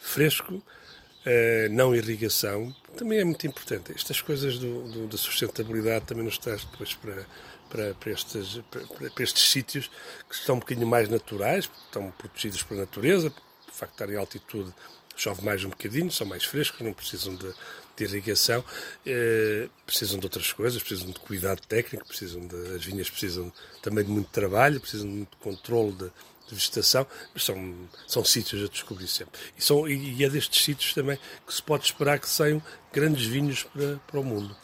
Fresco, 0.00 0.54
uh, 0.54 1.70
não 1.70 1.94
irrigação, 1.94 2.74
também 2.96 3.20
é 3.20 3.24
muito 3.24 3.46
importante. 3.46 3.92
Estas 3.94 4.20
coisas 4.20 4.58
do, 4.58 4.88
do, 4.88 5.06
da 5.06 5.16
sustentabilidade 5.16 6.06
também 6.06 6.24
nos 6.24 6.36
traz 6.36 6.64
depois 6.64 6.94
para, 6.94 7.24
para, 7.70 7.94
para, 7.94 8.10
estes, 8.10 8.60
para, 8.72 9.10
para, 9.10 9.22
estes 9.22 9.52
sítios 9.52 9.88
que 10.28 10.34
estão 10.34 10.56
um 10.56 10.58
bocadinho 10.58 10.88
mais 10.88 11.08
naturais, 11.08 11.70
estão 11.86 12.10
protegidos 12.10 12.64
pela 12.64 12.80
natureza, 12.80 13.30
por 13.30 13.72
facto 13.72 13.92
de 13.92 14.02
estar 14.02 14.12
em 14.12 14.16
altitude 14.16 14.74
chove 15.16 15.44
mais 15.44 15.64
um 15.64 15.70
bocadinho, 15.70 16.10
são 16.10 16.26
mais 16.26 16.44
frescos, 16.44 16.80
não 16.80 16.92
precisam 16.92 17.34
de, 17.34 17.52
de 17.96 18.04
irrigação, 18.04 18.64
eh, 19.06 19.68
precisam 19.86 20.18
de 20.18 20.26
outras 20.26 20.52
coisas, 20.52 20.82
precisam 20.82 21.12
de 21.12 21.20
cuidado 21.20 21.60
técnico, 21.66 22.06
precisam 22.06 22.46
de, 22.46 22.74
as 22.74 22.84
vinhas 22.84 23.08
precisam 23.08 23.52
também 23.82 24.04
de 24.04 24.10
muito 24.10 24.30
trabalho, 24.30 24.80
precisam 24.80 25.08
de 25.08 25.14
muito 25.14 25.36
controle 25.38 25.92
de, 25.92 26.10
de 26.48 26.54
vegetação, 26.54 27.06
mas 27.32 27.44
são, 27.44 27.74
são 28.06 28.24
sítios 28.24 28.64
a 28.64 28.68
descobrir 28.68 29.08
sempre. 29.08 29.40
E, 29.56 29.64
são, 29.64 29.88
e 29.88 30.22
é 30.24 30.28
destes 30.28 30.64
sítios 30.64 30.94
também 30.94 31.18
que 31.46 31.54
se 31.54 31.62
pode 31.62 31.84
esperar 31.84 32.18
que 32.18 32.28
saiam 32.28 32.62
grandes 32.92 33.26
vinhos 33.26 33.62
para, 33.64 34.00
para 34.06 34.20
o 34.20 34.24
mundo. 34.24 34.56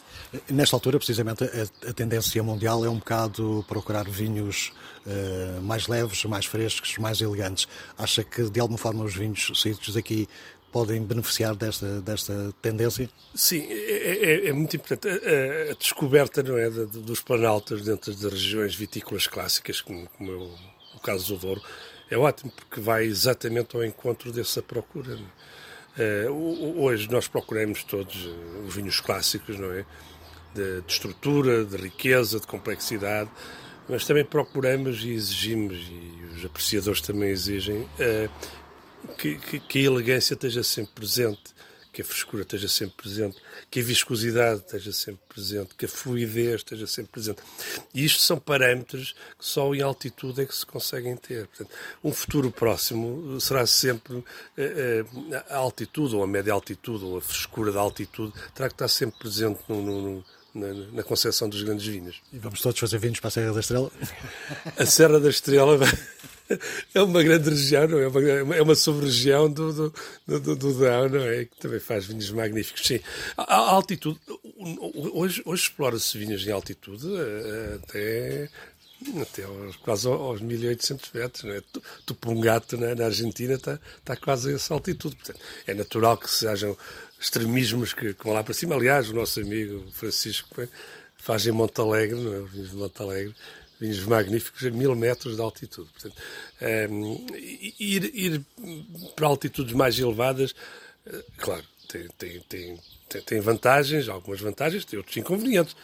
Nesta 0.49 0.75
altura, 0.75 0.97
precisamente, 0.97 1.43
a, 1.43 1.89
a, 1.89 1.93
tendência 1.93 2.41
mundial 2.41 2.85
é 2.85 2.89
um 2.89 2.99
bocado 2.99 3.65
procurar 3.67 4.09
vinhos 4.09 4.71
uh, 5.05 5.61
mais 5.61 5.87
leves, 5.87 6.23
mais 6.23 6.45
frescos, 6.45 6.97
mais 6.97 7.19
elegantes. 7.19 7.67
Acha 7.97 8.23
que, 8.23 8.49
de 8.49 8.59
alguma 8.59 8.77
forma, 8.77 9.03
os 9.03 9.13
vinhos 9.13 9.51
saídos 9.55 9.93
daqui 9.93 10.29
podem 10.71 11.03
beneficiar 11.03 11.53
desta, 11.53 11.99
desta 12.01 12.53
tendência? 12.61 13.09
Sim, 13.35 13.67
é, 13.69 14.45
é, 14.45 14.47
é 14.47 14.53
muito 14.53 14.75
importante. 14.75 15.07
A, 15.07 15.71
a, 15.71 15.75
descoberta 15.75 16.41
não 16.41 16.57
é, 16.57 16.69
dos 16.69 17.19
planaltos 17.19 17.83
dentro 17.83 18.13
das 18.13 18.31
regiões 18.31 18.73
vitícolas 18.73 19.27
clássicas, 19.27 19.81
como, 19.81 20.07
como 20.17 20.31
é 20.31 20.35
o, 20.35 20.51
caso 21.01 21.35
do 21.35 21.39
Douro, 21.39 21.61
é 22.09 22.17
ótimo 22.17 22.51
porque 22.51 22.79
vai 22.79 23.05
exatamente 23.05 23.75
ao 23.75 23.83
encontro 23.83 24.31
dessa 24.31 24.61
procura. 24.61 25.17
É? 25.97 26.29
hoje 26.29 27.11
nós 27.11 27.27
procuramos 27.27 27.83
todos 27.83 28.15
eh, 28.25 28.65
os 28.65 28.73
vinhos 28.73 29.01
clássicos, 29.01 29.59
não 29.59 29.73
é? 29.73 29.85
de, 30.53 30.81
de 30.81 30.91
estrutura, 30.91 31.65
de 31.65 31.77
riqueza, 31.77 32.39
de 32.39 32.47
complexidade, 32.47 33.29
mas 33.87 34.05
também 34.05 34.23
procuramos 34.23 35.03
e 35.03 35.11
exigimos, 35.11 35.77
e 35.77 36.35
os 36.35 36.45
apreciadores 36.45 37.01
também 37.01 37.29
exigem, 37.29 37.81
uh, 37.81 38.29
que, 39.17 39.35
que, 39.35 39.59
que, 39.59 39.79
a 39.79 39.83
elegância 39.83 40.33
esteja 40.33 40.63
sempre 40.63 40.93
presente, 40.93 41.53
que 41.91 42.01
a 42.01 42.05
frescura 42.05 42.43
esteja 42.43 42.67
sempre 42.67 42.95
presente, 42.95 43.37
que 43.69 43.79
a 43.79 43.83
viscosidade 43.83 44.61
esteja 44.61 44.91
sempre 44.93 45.21
presente, 45.27 45.75
que 45.75 45.85
a 45.85 45.89
fluidez 45.89 46.55
esteja 46.55 46.87
sempre 46.87 47.11
presente. 47.11 47.41
E 47.93 48.05
isto 48.05 48.21
são 48.21 48.39
parâmetros 48.39 49.13
que 49.37 49.45
só 49.45 49.73
em 49.75 49.81
altitude 49.81 50.41
é 50.41 50.45
que 50.45 50.55
se 50.55 50.65
conseguem 50.65 51.17
ter. 51.17 51.47
Portanto, 51.47 51.71
um 52.03 52.13
futuro 52.13 52.49
próximo 52.49 53.39
será 53.41 53.65
sempre 53.65 54.15
uh, 54.15 54.23
uh, 54.23 55.43
a 55.49 55.57
altitude, 55.57 56.15
ou 56.15 56.23
a 56.23 56.27
média 56.27 56.53
altitude, 56.53 57.03
ou 57.03 57.17
a 57.17 57.21
frescura 57.21 57.71
da 57.71 57.79
altitude, 57.81 58.33
terá 58.55 58.69
que 58.69 58.75
estar 58.75 58.87
sempre 58.87 59.19
presente 59.19 59.59
no, 59.67 59.81
no 59.81 60.25
na, 60.53 60.73
na 60.91 61.03
concepção 61.03 61.47
dos 61.47 61.63
grandes 61.63 61.87
vinhos. 61.87 62.21
E 62.31 62.37
vamos 62.37 62.61
todos 62.61 62.79
fazer 62.79 62.97
vinhos 62.97 63.19
para 63.19 63.29
a 63.29 63.31
Serra 63.31 63.53
da 63.53 63.59
Estrela? 63.59 63.91
A 64.77 64.85
Serra 64.85 65.19
da 65.19 65.29
Estrela 65.29 65.79
é 66.93 67.01
uma 67.01 67.23
grande 67.23 67.49
região, 67.49 67.87
não 67.87 67.99
é? 67.99 68.07
Uma, 68.07 68.55
é 68.55 68.61
uma 68.61 68.75
sub-região 68.75 69.51
do, 69.51 69.73
do, 69.73 69.93
do, 70.39 70.55
do 70.55 70.73
Dão, 70.73 71.09
não 71.09 71.21
é? 71.21 71.45
Que 71.45 71.57
também 71.59 71.79
faz 71.79 72.05
vinhos 72.05 72.29
magníficos. 72.31 72.85
Sim, 72.85 72.99
a, 73.37 73.55
altitude. 73.55 74.19
Hoje, 75.13 75.41
hoje 75.45 75.63
explora-se 75.63 76.17
vinhos 76.17 76.45
em 76.45 76.51
altitude 76.51 77.07
eh, 77.15 77.79
até 77.81 78.49
até 79.19 79.43
aos, 79.43 79.75
quase 79.77 80.07
aos 80.07 80.41
1800 80.41 81.11
metros. 81.11 81.43
Não 81.43 81.53
é? 81.53 81.61
Tupungato, 82.05 82.77
na, 82.77 82.93
na 82.95 83.05
Argentina, 83.05 83.55
está, 83.55 83.79
está 83.97 84.15
quase 84.15 84.51
a 84.51 84.55
essa 84.55 84.73
altitude. 84.73 85.15
Portanto, 85.15 85.39
é 85.65 85.73
natural 85.73 86.17
que 86.17 86.29
se 86.29 86.47
hajam 86.47 86.77
extremismos 87.19 87.93
que, 87.93 88.13
que 88.13 88.23
vão 88.23 88.33
lá 88.33 88.43
para 88.43 88.53
cima. 88.53 88.75
Aliás, 88.75 89.09
o 89.09 89.13
nosso 89.13 89.39
amigo 89.39 89.85
Francisco 89.91 90.67
faz 91.17 91.45
em 91.45 91.51
Montalegre, 91.51 92.19
não 92.19 92.33
é? 92.33 92.37
Os 92.39 92.51
vinhos 92.51 92.71
de 92.71 92.75
Montalegre, 92.75 93.35
vinhos 93.81 94.05
magníficos 94.05 94.63
a 94.63 94.69
mil 94.69 94.95
metros 94.95 95.35
de 95.35 95.41
altitude. 95.41 95.89
Portanto, 95.91 96.15
um, 96.61 96.65
ehm, 96.65 97.25
ir, 97.79 98.11
ir, 98.13 98.45
para 99.15 99.25
altitudes 99.25 99.73
mais 99.73 99.97
elevadas, 99.97 100.53
eh, 101.07 101.25
claro, 101.37 101.63
tem, 101.87 102.07
tem, 102.17 102.39
tem, 102.47 102.79
tem, 103.25 103.41
vantagens, 103.41 104.07
algumas 104.07 104.39
vantagens, 104.39 104.85
tem 104.85 104.97
outros 104.97 105.17
inconvenientes. 105.17 105.75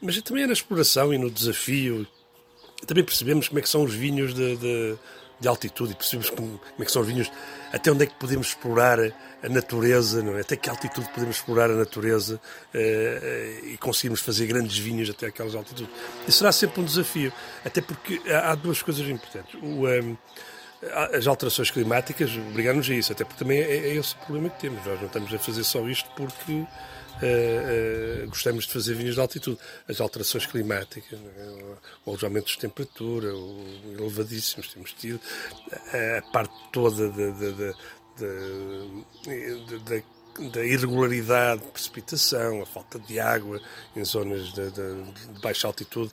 Mas 0.00 0.20
também 0.20 0.44
é 0.44 0.46
na 0.46 0.52
exploração 0.52 1.12
e 1.12 1.18
no 1.18 1.30
desafio. 1.30 2.06
Também 2.86 3.02
percebemos 3.02 3.48
como 3.48 3.58
é 3.58 3.62
que 3.62 3.68
são 3.68 3.82
os 3.82 3.94
vinhos 3.94 4.34
de, 4.34 4.56
de 4.56 4.98
de 5.40 5.48
altitude 5.48 5.92
e 5.92 5.94
percebemos 5.94 6.30
como, 6.30 6.58
como, 6.58 6.82
é 6.82 6.84
que 6.84 6.92
são 6.92 7.02
os 7.02 7.08
vinhos, 7.08 7.30
até 7.72 7.90
onde 7.90 8.04
é 8.04 8.06
que 8.06 8.14
podemos 8.14 8.48
explorar 8.48 8.98
a 9.00 9.48
natureza, 9.48 10.22
não 10.22 10.36
é? 10.36 10.40
até 10.40 10.56
que 10.56 10.68
altitude 10.68 11.08
podemos 11.10 11.36
explorar 11.36 11.70
a 11.70 11.74
natureza 11.74 12.40
uh, 12.74 13.66
e 13.66 13.76
conseguirmos 13.78 14.20
fazer 14.20 14.46
grandes 14.46 14.76
vinhos 14.78 15.08
até 15.10 15.26
aquelas 15.26 15.54
altitudes. 15.54 15.92
Isso 16.26 16.38
será 16.38 16.50
sempre 16.50 16.80
um 16.80 16.84
desafio, 16.84 17.32
até 17.64 17.80
porque 17.80 18.20
há, 18.30 18.54
duas 18.54 18.82
coisas 18.82 19.06
importantes. 19.08 19.54
O, 19.54 19.66
um, 19.66 19.88
ehm, 19.88 20.16
as 21.12 21.26
alterações 21.26 21.70
climáticas 21.70 22.30
obrigam-nos 22.50 22.88
a 22.88 22.94
isso, 22.94 23.12
até 23.12 23.24
porque 23.24 23.42
também 23.42 23.58
é, 23.58 23.88
é 23.88 23.94
esse 23.94 24.14
o 24.14 24.18
problema 24.18 24.50
que 24.50 24.60
temos. 24.60 24.84
Nós 24.86 24.98
não 25.00 25.06
estamos 25.06 25.34
a 25.34 25.38
fazer 25.38 25.64
só 25.64 25.86
isto 25.88 26.08
porque 26.16 26.64
Uh, 27.22 28.26
gostamos 28.28 28.66
de 28.66 28.72
fazer 28.72 28.94
vinhos 28.94 29.14
de 29.14 29.20
altitude. 29.20 29.58
As 29.88 30.00
alterações 30.00 30.46
climáticas, 30.46 31.18
é? 31.18 31.76
os 32.06 32.22
aumentos 32.22 32.52
de 32.52 32.58
temperatura, 32.58 33.34
o, 33.34 33.64
elevadíssimos 33.98 34.72
temos 34.72 34.92
tido, 34.92 35.20
a 36.18 36.22
parte 36.32 36.54
toda 36.72 37.10
da, 37.10 37.72
da 40.52 40.64
irregularidade 40.64 41.62
de 41.62 41.70
precipitação, 41.70 42.62
a 42.62 42.66
falta 42.66 42.98
de 42.98 43.18
água 43.18 43.60
em 43.96 44.04
zonas 44.04 44.52
de, 44.52 44.70
de, 44.70 45.02
de 45.32 45.40
baixa 45.40 45.66
altitude, 45.66 46.12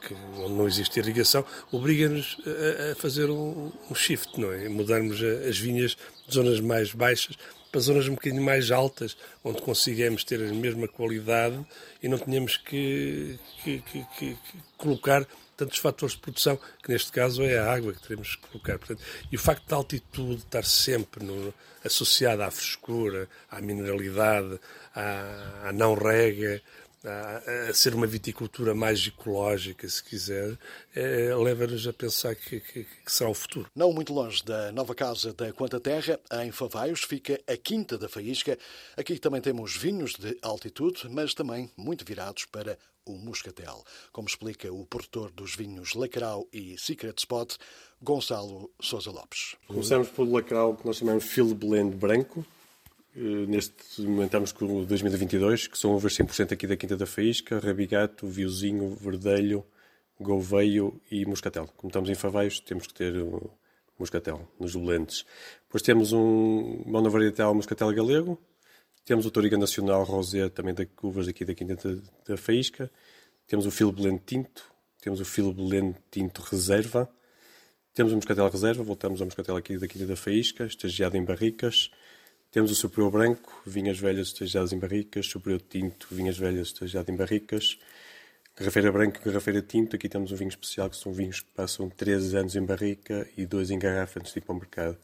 que, 0.00 0.14
onde 0.38 0.54
não 0.54 0.66
existe 0.66 0.98
irrigação, 0.98 1.44
obriga-nos 1.70 2.38
a, 2.46 2.92
a, 2.92 2.94
fazer 2.94 3.28
um, 3.28 3.72
um, 3.90 3.94
shift, 3.94 4.40
não 4.40 4.52
é? 4.52 4.68
Mudarmos 4.68 5.22
as 5.22 5.58
vinhas 5.58 5.96
de 6.26 6.34
zonas 6.34 6.60
mais 6.60 6.92
baixas 6.92 7.36
para 7.70 7.80
zonas 7.80 8.08
um 8.08 8.14
bocadinho 8.14 8.42
mais 8.42 8.70
altas, 8.70 9.16
onde 9.44 9.60
consigamos 9.62 10.24
ter 10.24 10.40
a 10.40 10.52
mesma 10.52 10.88
qualidade 10.88 11.64
e 12.02 12.08
não 12.08 12.18
tenhamos 12.18 12.56
que, 12.56 13.38
que, 13.62 13.80
que, 13.80 14.06
que 14.18 14.38
colocar 14.76 15.26
tantos 15.56 15.78
fatores 15.78 16.14
de 16.14 16.20
produção, 16.20 16.58
que 16.82 16.92
neste 16.92 17.10
caso 17.10 17.42
é 17.42 17.58
a 17.58 17.72
água 17.72 17.92
que 17.92 18.02
teremos 18.02 18.36
que 18.36 18.46
colocar. 18.48 18.78
Portanto, 18.78 19.02
e 19.32 19.36
o 19.36 19.38
facto 19.38 19.66
da 19.66 19.76
altitude 19.76 20.42
estar 20.42 20.64
sempre 20.64 21.24
no, 21.24 21.52
associada 21.82 22.44
à 22.44 22.50
frescura, 22.50 23.28
à 23.50 23.60
mineralidade, 23.60 24.60
à, 24.94 25.68
à 25.68 25.72
não 25.72 25.94
rega, 25.94 26.60
a, 27.06 27.70
a, 27.70 27.74
ser 27.74 27.94
uma 27.94 28.06
viticultura 28.06 28.74
mais 28.74 29.06
ecológica, 29.06 29.88
se 29.88 30.02
quiser, 30.02 30.58
é, 30.94 31.34
leva-nos 31.34 31.86
a 31.86 31.92
pensar 31.92 32.34
que, 32.34 32.60
que, 32.60 32.84
que, 32.84 33.12
será 33.12 33.30
o 33.30 33.34
futuro. 33.34 33.70
Não 33.74 33.92
muito 33.92 34.12
longe 34.12 34.44
da 34.44 34.72
nova 34.72 34.94
casa 34.94 35.32
da 35.32 35.52
Quanta 35.52 35.78
Terra, 35.78 36.18
em 36.42 36.50
Favaios, 36.50 37.02
fica 37.02 37.40
a 37.46 37.56
Quinta 37.56 37.96
da 37.96 38.08
Faísca. 38.08 38.58
Aqui 38.96 39.18
também 39.18 39.40
temos 39.40 39.76
vinhos 39.76 40.14
de 40.14 40.36
altitude, 40.42 41.08
mas 41.08 41.32
também 41.32 41.70
muito 41.76 42.04
virados 42.04 42.44
para 42.44 42.78
o 43.06 43.12
Muscatel, 43.12 43.84
como 44.12 44.26
explica 44.26 44.72
o 44.72 44.84
produtor 44.84 45.30
dos 45.30 45.54
vinhos 45.54 45.94
Lacrau 45.94 46.48
e 46.52 46.76
Secret 46.76 47.14
Spot, 47.18 47.56
Gonçalo 48.02 48.68
Sousa 48.80 49.10
Lopes. 49.10 49.54
Começamos 49.68 50.08
pelo 50.08 50.32
Lacrau, 50.32 50.74
que 50.74 50.84
nós 50.84 50.96
chamamos 50.96 51.24
Field 51.24 51.54
Blend 51.54 51.96
Branco, 51.96 52.44
neste 53.16 54.02
momento 54.02 54.26
estamos 54.26 54.52
com 54.52 54.82
o 54.82 54.84
2022, 54.84 55.68
que 55.68 55.78
são 55.78 55.94
uvas 55.94 56.12
100% 56.12 56.52
aqui 56.52 56.66
da 56.66 56.76
Quinta 56.76 56.96
da 56.96 57.06
Faísca, 57.06 57.58
Rabigato, 57.58 58.26
Viozinho, 58.26 58.94
Verdelho, 58.94 59.64
Gouveio 60.20 61.00
e 61.10 61.24
Moscatel. 61.24 61.66
Como 61.76 61.88
estamos 61.88 62.10
em 62.10 62.14
Favaios, 62.14 62.60
temos 62.60 62.86
que 62.86 62.94
ter 62.94 63.16
o 63.16 63.50
Moscatel 63.98 64.46
nos 64.60 64.76
blends. 64.76 65.24
Depois 65.66 65.82
temos 65.82 66.12
um 66.12 66.82
monovarietal 66.84 67.54
Moscatel 67.54 67.92
Galego, 67.94 68.38
temos 69.04 69.24
o 69.24 69.30
Toriga 69.30 69.56
Nacional 69.56 70.04
Rosé, 70.04 70.48
também 70.50 70.74
de 70.74 70.88
uvas 71.02 71.26
aqui 71.26 71.44
da 71.44 71.54
Quinta 71.54 71.76
da 72.26 72.36
Faísca, 72.36 72.90
temos 73.46 73.64
o 73.64 73.70
Filo 73.70 73.92
Blend 73.92 74.20
Tinto, 74.26 74.62
temos 75.00 75.20
o 75.20 75.24
Filo 75.24 75.54
Blend 75.54 75.96
Tinto 76.10 76.42
Reserva, 76.42 77.08
temos 77.94 78.12
o 78.12 78.16
Moscatel 78.16 78.48
Reserva, 78.50 78.82
voltamos 78.82 79.20
ao 79.22 79.26
Moscatel 79.26 79.56
aqui 79.56 79.78
da 79.78 79.88
Quinta 79.88 80.06
da 80.06 80.16
Faísca, 80.16 80.66
estagiado 80.66 81.16
em 81.16 81.24
barricas, 81.24 81.90
temos 82.56 82.70
o 82.70 82.74
superior 82.74 83.10
branco, 83.10 83.52
vinhas 83.66 83.98
velhas 83.98 84.28
estajadas 84.28 84.72
em 84.72 84.78
barricas, 84.78 85.26
superior 85.26 85.60
tinto, 85.60 86.08
vinhas 86.10 86.38
velhas 86.38 86.68
estajadas 86.68 87.06
em 87.06 87.14
barricas, 87.14 87.78
garrafeira 88.56 88.90
branca 88.90 89.20
e 89.20 89.24
garrafeira 89.26 89.60
tinto. 89.60 89.94
Aqui 89.94 90.08
temos 90.08 90.32
um 90.32 90.36
vinho 90.36 90.48
especial, 90.48 90.88
que 90.88 90.96
são 90.96 91.12
vinhos 91.12 91.40
que 91.40 91.50
passam 91.50 91.90
13 91.90 92.34
anos 92.34 92.56
em 92.56 92.64
barrica 92.64 93.28
e 93.36 93.44
2 93.44 93.72
em 93.72 93.78
garrafa 93.78 94.20
antes 94.20 94.32
de 94.32 94.38
ir 94.38 94.40
para 94.40 94.54
o 94.54 94.58
mercado. 94.58 94.96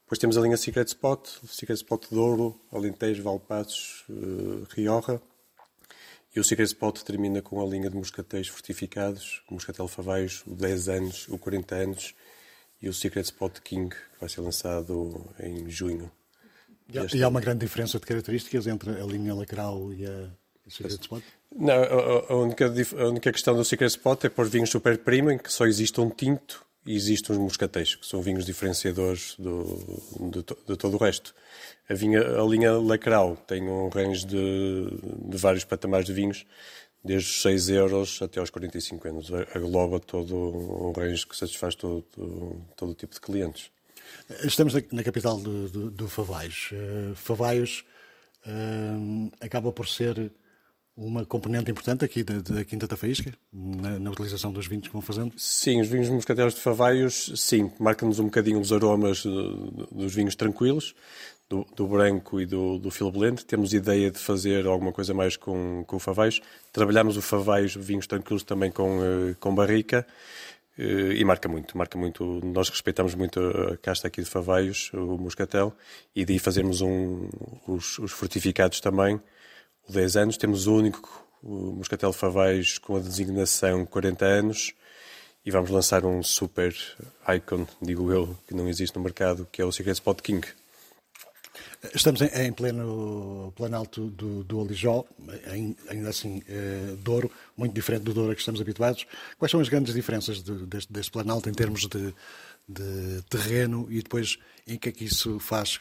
Depois 0.00 0.18
temos 0.18 0.38
a 0.38 0.40
linha 0.40 0.56
Secret 0.56 0.86
Spot, 0.86 1.28
Secret 1.46 1.74
Spot 1.74 2.06
Douro, 2.10 2.58
Alentejo, 2.72 3.22
Valpassos, 3.22 4.06
uh, 4.08 4.66
Rioja. 4.74 5.20
E 6.34 6.40
o 6.40 6.44
Secret 6.44 6.68
Spot 6.68 7.02
termina 7.02 7.42
com 7.42 7.60
a 7.60 7.66
linha 7.66 7.90
de 7.90 7.96
moscatéis 7.96 8.48
fortificados, 8.48 9.42
o 9.50 9.52
Moscatel 9.52 9.88
Favaios, 9.88 10.42
o 10.46 10.54
10 10.54 10.88
anos, 10.88 11.28
o 11.28 11.36
40 11.36 11.74
anos 11.74 12.14
e 12.80 12.88
o 12.88 12.94
Secret 12.94 13.24
Spot 13.24 13.60
King, 13.60 13.94
que 13.94 14.18
vai 14.18 14.30
ser 14.30 14.40
lançado 14.40 15.22
em 15.38 15.68
junho. 15.68 16.10
E, 16.92 17.22
há 17.22 17.28
uma 17.28 17.40
grande 17.40 17.60
diferença 17.60 17.98
de 17.98 18.06
características 18.06 18.66
entre 18.66 18.90
a 18.90 19.04
linha 19.04 19.34
Lacrau 19.34 19.92
e 19.92 20.06
a 20.06 20.28
Secret 20.68 21.00
Spot? 21.00 21.22
Não, 21.56 21.74
a, 22.28 22.34
única, 22.36 22.66
a 22.66 23.08
única 23.08 23.32
questão 23.32 23.54
do 23.54 23.64
Secret 23.64 23.88
Spot 23.88 24.24
é 24.24 24.28
para 24.28 24.44
os 24.44 24.50
vinhos 24.50 24.70
super 24.70 24.98
prima, 24.98 25.32
em 25.32 25.38
que 25.38 25.52
só 25.52 25.66
existe 25.66 26.00
um 26.00 26.10
tinto 26.10 26.64
e 26.86 26.94
existem 26.94 27.34
os 27.34 27.40
moscatéis, 27.40 27.94
que 27.94 28.06
são 28.06 28.20
vinhos 28.20 28.44
diferenciadores 28.44 29.34
do, 29.38 29.64
de, 30.30 30.42
de, 30.42 30.76
todo 30.76 30.94
o 30.94 30.98
resto. 30.98 31.34
A, 31.88 31.94
vinha, 31.94 32.20
a 32.20 32.44
linha 32.44 32.72
Lacrau 32.72 33.36
tem 33.46 33.62
um 33.62 33.88
range 33.88 34.26
de, 34.26 34.86
de 35.30 35.36
vários 35.38 35.64
patamares 35.64 36.06
de 36.06 36.12
vinhos, 36.12 36.44
desde 37.02 37.30
os 37.30 37.42
6 37.42 37.68
euros 37.70 38.20
até 38.20 38.40
aos 38.40 38.50
45 38.50 39.08
anos. 39.08 39.32
Agloba 39.54 39.98
todo 39.98 40.36
um 40.36 40.92
range 40.92 41.26
que 41.26 41.36
satisfaz 41.36 41.74
todo, 41.74 42.02
todo, 42.02 42.62
todo 42.76 42.94
tipo 42.94 43.14
de 43.14 43.20
clientes. 43.20 43.70
Estamos 44.44 44.74
na, 44.92 45.02
capital 45.02 45.38
do, 45.38 45.68
do, 45.68 45.90
do 45.90 46.08
Favaios. 46.08 46.70
Uh, 46.72 47.14
Favaios 47.14 47.84
uh, 48.46 49.30
acaba 49.40 49.72
por 49.72 49.88
ser 49.88 50.32
uma 50.96 51.26
componente 51.26 51.70
importante 51.70 52.04
aqui 52.04 52.22
da, 52.22 52.40
da 52.40 52.64
Quinta 52.64 52.86
da 52.86 52.96
Faísca, 52.96 53.32
na, 53.52 53.98
na, 53.98 54.10
utilização 54.10 54.52
dos 54.52 54.68
vinhos 54.68 54.86
que 54.86 54.92
vão 54.92 55.02
fazendo? 55.02 55.32
Sim, 55.36 55.80
os 55.80 55.88
vinhos 55.88 56.08
moscatelos 56.08 56.54
de 56.54 56.60
Favaios, 56.60 57.32
sim, 57.34 57.72
marcam-nos 57.80 58.20
um 58.20 58.26
bocadinho 58.26 58.60
os 58.60 58.72
aromas 58.72 59.24
dos 59.24 60.14
vinhos 60.14 60.36
tranquilos, 60.36 60.94
do, 61.48 61.66
do 61.76 61.86
branco 61.86 62.40
e 62.40 62.46
do, 62.46 62.78
do 62.78 62.90
filo 62.90 63.10
blend. 63.10 63.44
Temos 63.44 63.72
ideia 63.72 64.10
de 64.10 64.18
fazer 64.18 64.66
alguma 64.66 64.92
coisa 64.92 65.12
mais 65.12 65.36
com, 65.36 65.84
com 65.86 65.96
o 65.96 65.98
Favaios. 65.98 66.40
Trabalhamos 66.72 67.16
o 67.16 67.22
Favaios, 67.22 67.74
vinhos 67.74 68.06
tranquilos, 68.06 68.42
também 68.42 68.70
com, 68.70 69.00
eh, 69.02 69.34
com 69.38 69.54
barrica. 69.54 70.06
Eh, 70.78 71.14
e 71.16 71.24
marca 71.24 71.48
muito, 71.48 71.76
marca 71.76 71.98
muito. 71.98 72.40
Nós 72.44 72.68
respeitamos 72.68 73.14
muito 73.14 73.40
a 73.40 73.76
casta 73.78 74.08
aqui 74.08 74.22
de 74.22 74.28
Favaios, 74.28 74.90
o 74.92 75.18
Moscatel, 75.18 75.72
e 76.14 76.24
daí 76.24 76.38
fazemos 76.38 76.80
um, 76.80 77.28
os, 77.66 77.98
os 77.98 78.12
fortificados 78.12 78.80
também, 78.80 79.20
o 79.88 79.92
10 79.92 80.16
anos. 80.16 80.36
Temos 80.36 80.66
o 80.66 80.74
único 80.74 81.24
o 81.44 81.74
Moscatel 81.76 82.12
Favais 82.12 82.78
com 82.78 82.96
a 82.96 83.00
designação 83.00 83.84
40 83.84 84.24
anos 84.24 84.72
e 85.44 85.50
vamos 85.50 85.68
lançar 85.68 86.04
um 86.06 86.22
super 86.22 86.74
icon, 87.28 87.66
digo 87.82 88.10
eu, 88.10 88.34
que 88.48 88.54
não 88.54 88.66
existe 88.66 88.96
no 88.96 89.02
mercado, 89.02 89.46
que 89.52 89.60
é 89.60 89.64
o 89.64 89.70
Secret 89.70 89.92
Spot 89.92 90.18
King. 90.22 90.46
Estamos 91.92 92.20
em, 92.22 92.46
em 92.46 92.52
pleno 92.52 93.52
planalto 93.56 94.08
do, 94.10 94.44
do 94.44 94.60
Alijó, 94.60 95.04
ainda 95.90 96.08
assim, 96.08 96.42
eh, 96.48 96.94
Douro, 96.98 97.30
muito 97.56 97.74
diferente 97.74 98.02
do 98.04 98.14
Douro 98.14 98.32
a 98.32 98.34
que 98.34 98.40
estamos 98.40 98.60
habituados. 98.60 99.06
Quais 99.38 99.50
são 99.50 99.60
as 99.60 99.68
grandes 99.68 99.92
diferenças 99.92 100.42
de, 100.42 100.66
deste, 100.66 100.92
deste 100.92 101.10
planalto 101.10 101.48
em 101.48 101.52
termos 101.52 101.86
de, 101.86 102.14
de, 102.68 103.22
terreno 103.28 103.86
e 103.90 104.02
depois 104.02 104.38
em 104.66 104.78
que 104.78 104.88
é 104.88 104.92
que 104.92 105.04
isso 105.04 105.38
faz 105.38 105.80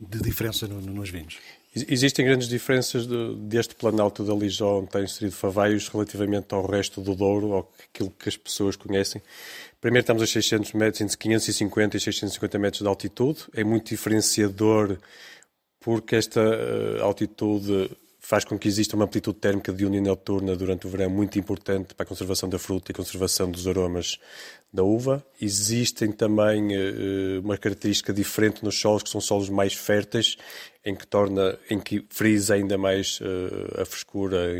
de 0.00 0.20
diferença 0.20 0.66
no, 0.66 0.80
nos 0.80 1.10
vinhos? 1.10 1.38
Existem 1.74 2.24
grandes 2.24 2.48
diferenças 2.48 3.06
de, 3.06 3.34
deste 3.36 3.74
planalto 3.74 4.24
da 4.24 4.32
Lijó, 4.32 4.78
onde 4.78 4.90
tem 4.90 5.02
inserido 5.02 5.34
Favaios, 5.34 5.88
relativamente 5.88 6.54
ao 6.54 6.64
resto 6.64 7.00
do 7.00 7.16
Douro, 7.16 7.48
ou 7.48 7.72
aquilo 7.90 8.10
que 8.10 8.28
as 8.28 8.36
pessoas 8.36 8.76
conhecem. 8.76 9.20
Primeiro 9.80 10.04
estamos 10.04 10.22
a 10.22 10.26
600 10.26 10.72
metros, 10.72 11.00
entre 11.00 11.16
550 11.16 11.96
e 11.96 12.00
650 12.00 12.58
metros 12.58 12.82
de 12.82 12.88
altitude. 12.88 13.40
É 13.52 13.64
muito 13.64 13.88
diferenciador 13.88 14.96
porque 15.84 16.16
esta 16.16 16.40
uh, 16.40 17.02
altitude 17.02 17.90
faz 18.18 18.42
com 18.42 18.58
que 18.58 18.66
exista 18.66 18.96
uma 18.96 19.04
amplitude 19.04 19.38
térmica 19.38 19.70
diurna 19.70 19.98
e 19.98 20.00
noturna 20.00 20.56
durante 20.56 20.86
o 20.86 20.90
verão 20.90 21.10
muito 21.10 21.38
importante 21.38 21.94
para 21.94 22.04
a 22.04 22.06
conservação 22.06 22.48
da 22.48 22.58
fruta 22.58 22.90
e 22.90 22.94
conservação 22.94 23.50
dos 23.50 23.68
aromas 23.68 24.18
da 24.72 24.82
uva. 24.82 25.22
Existem 25.38 26.10
também 26.10 26.74
uh, 26.74 27.40
uma 27.44 27.58
característica 27.58 28.14
diferente 28.14 28.64
nos 28.64 28.80
solos, 28.80 29.02
que 29.02 29.10
são 29.10 29.20
solos 29.20 29.50
mais 29.50 29.74
férteis, 29.74 30.38
em 30.82 30.94
que 30.94 31.06
torna, 31.06 31.58
em 31.68 31.78
que 31.78 32.02
frisa 32.08 32.54
ainda 32.54 32.78
mais 32.78 33.18
a 33.80 33.86
frescura 33.86 34.52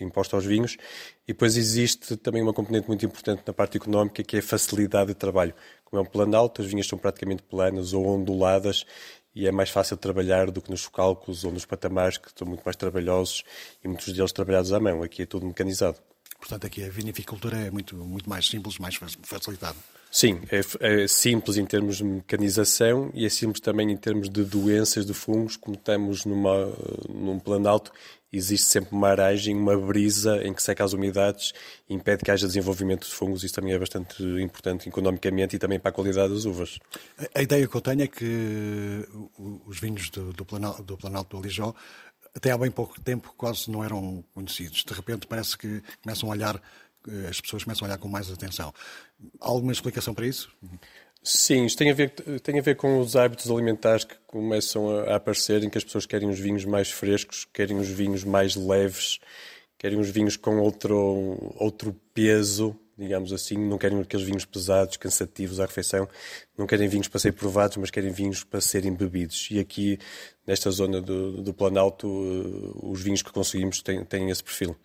imposta 0.00 0.36
aos 0.36 0.44
vinhos. 0.44 0.76
E 1.22 1.32
depois 1.32 1.56
existe 1.56 2.16
também 2.16 2.42
uma 2.42 2.52
componente 2.52 2.88
muito 2.88 3.06
importante 3.06 3.42
na 3.46 3.52
parte 3.52 3.76
económica, 3.76 4.24
que 4.24 4.34
é 4.34 4.38
a 4.40 4.42
facilidade 4.42 5.08
de 5.08 5.14
trabalho. 5.14 5.54
Como 5.92 6.02
é 6.02 6.08
um 6.08 6.10
plano 6.10 6.34
alto, 6.34 6.62
as 6.62 6.68
vinhas 6.68 6.86
são 6.86 6.98
praticamente 6.98 7.42
planas 7.42 7.92
ou 7.92 8.06
onduladas 8.06 8.86
e 9.34 9.46
é 9.46 9.52
mais 9.52 9.68
fácil 9.68 9.94
trabalhar 9.94 10.50
do 10.50 10.62
que 10.62 10.70
nos 10.70 10.88
cálculos 10.88 11.44
ou 11.44 11.52
nos 11.52 11.66
patamares 11.66 12.16
que 12.16 12.30
são 12.34 12.48
muito 12.48 12.62
mais 12.64 12.76
trabalhosos 12.76 13.44
e 13.84 13.88
muitos 13.88 14.10
deles 14.10 14.32
trabalhados 14.32 14.72
à 14.72 14.80
mão. 14.80 15.02
Aqui 15.02 15.24
é 15.24 15.26
tudo 15.26 15.44
mecanizado. 15.44 15.98
Portanto, 16.38 16.66
aqui 16.66 16.82
a 16.82 16.88
vinificultura 16.88 17.58
é 17.58 17.70
muito, 17.70 17.94
muito 17.94 18.26
mais 18.26 18.48
simples, 18.48 18.78
mais 18.78 18.94
facilitada. 19.22 19.76
Sim, 20.14 20.42
é, 20.50 20.60
é, 20.80 21.08
simples 21.08 21.56
em 21.56 21.64
termos 21.64 21.96
de 21.96 22.04
mecanização 22.04 23.10
e 23.14 23.24
é 23.24 23.30
simples 23.30 23.60
também 23.60 23.90
em 23.90 23.96
termos 23.96 24.28
de 24.28 24.44
doenças 24.44 25.06
de 25.06 25.14
fungos, 25.14 25.56
como 25.56 25.74
estamos 25.74 26.26
numa, 26.26 26.70
num 27.08 27.38
plano 27.38 27.66
alto, 27.66 27.90
existe 28.30 28.66
sempre 28.66 28.94
uma 28.94 29.08
aragem, 29.08 29.56
uma 29.56 29.74
brisa 29.74 30.46
em 30.46 30.52
que 30.52 30.62
seca 30.62 30.84
as 30.84 30.92
umidades 30.92 31.54
e 31.88 31.94
impede 31.94 32.24
que 32.24 32.30
haja 32.30 32.46
desenvolvimento 32.46 33.06
de 33.06 33.14
fungos. 33.14 33.42
Isso 33.42 33.54
também 33.54 33.72
é 33.72 33.78
bastante 33.78 34.22
importante 34.22 34.86
economicamente 34.86 35.56
e 35.56 35.58
também 35.58 35.80
para 35.80 35.88
a 35.88 35.94
qualidade 35.94 36.34
das 36.34 36.44
uvas. 36.44 36.78
A, 37.18 37.38
a 37.38 37.42
ideia 37.42 37.66
que 37.66 37.74
eu 37.74 37.80
tenho 37.80 38.02
é 38.02 38.06
que 38.06 39.08
os 39.64 39.80
vinhos 39.80 40.10
do, 40.10 40.30
do, 40.34 40.44
Planalto, 40.44 40.82
do 40.82 40.94
Planalto 40.98 41.30
do 41.30 41.42
Alijó 41.42 41.74
até 42.34 42.50
há 42.50 42.58
bem 42.58 42.70
pouco 42.70 43.00
tempo 43.00 43.32
quase 43.36 43.70
não 43.70 43.84
eram 43.84 44.24
conhecidos. 44.34 44.84
De 44.84 44.92
repente 44.92 45.26
parece 45.26 45.56
que 45.56 45.82
começam 46.02 46.28
a 46.28 46.32
olhar 46.32 46.62
as 47.28 47.40
pessoas 47.40 47.64
começam 47.64 47.86
a 47.86 47.90
olhar 47.90 47.98
com 47.98 48.08
mais 48.08 48.30
atenção. 48.30 48.72
Há 49.40 49.48
alguma 49.48 49.72
explicação 49.72 50.14
para 50.14 50.26
isso? 50.26 50.50
Sim, 51.22 51.66
isto 51.66 51.78
tem 51.78 51.90
a, 51.90 51.94
ver, 51.94 52.10
tem 52.10 52.58
a 52.58 52.62
ver 52.62 52.74
com 52.74 52.98
os 52.98 53.14
hábitos 53.14 53.48
alimentares 53.48 54.04
que 54.04 54.16
começam 54.26 54.90
a, 54.90 55.12
a 55.12 55.16
aparecer, 55.16 55.62
em 55.62 55.70
que 55.70 55.78
as 55.78 55.84
pessoas 55.84 56.04
querem 56.04 56.28
os 56.28 56.38
vinhos 56.38 56.64
mais 56.64 56.90
frescos, 56.90 57.46
querem 57.52 57.78
os 57.78 57.88
vinhos 57.88 58.24
mais 58.24 58.56
leves, 58.56 59.20
querem 59.78 60.00
os 60.00 60.10
vinhos 60.10 60.36
com 60.36 60.58
outro, 60.58 61.54
outro 61.56 61.94
peso, 62.12 62.76
digamos 62.96 63.32
assim, 63.32 63.56
não 63.56 63.78
querem 63.78 64.00
aqueles 64.00 64.24
vinhos 64.24 64.44
pesados, 64.44 64.96
cansativos 64.96 65.60
à 65.60 65.66
refeição, 65.66 66.08
não 66.56 66.66
querem 66.66 66.88
vinhos 66.88 67.08
para 67.08 67.20
serem 67.20 67.36
provados, 67.36 67.76
mas 67.76 67.90
querem 67.90 68.10
vinhos 68.10 68.44
para 68.44 68.60
serem 68.60 68.92
bebidos. 68.92 69.48
E 69.50 69.58
aqui, 69.58 69.98
nesta 70.46 70.70
zona 70.70 71.00
do, 71.00 71.42
do 71.42 71.54
Planalto, 71.54 72.06
eh, 72.06 72.78
os 72.82 73.00
vinhos 73.00 73.22
que 73.22 73.32
conseguimos 73.32 73.80
têm, 73.80 74.04
têm 74.04 74.30
esse 74.30 74.42
perfil. 74.42 74.76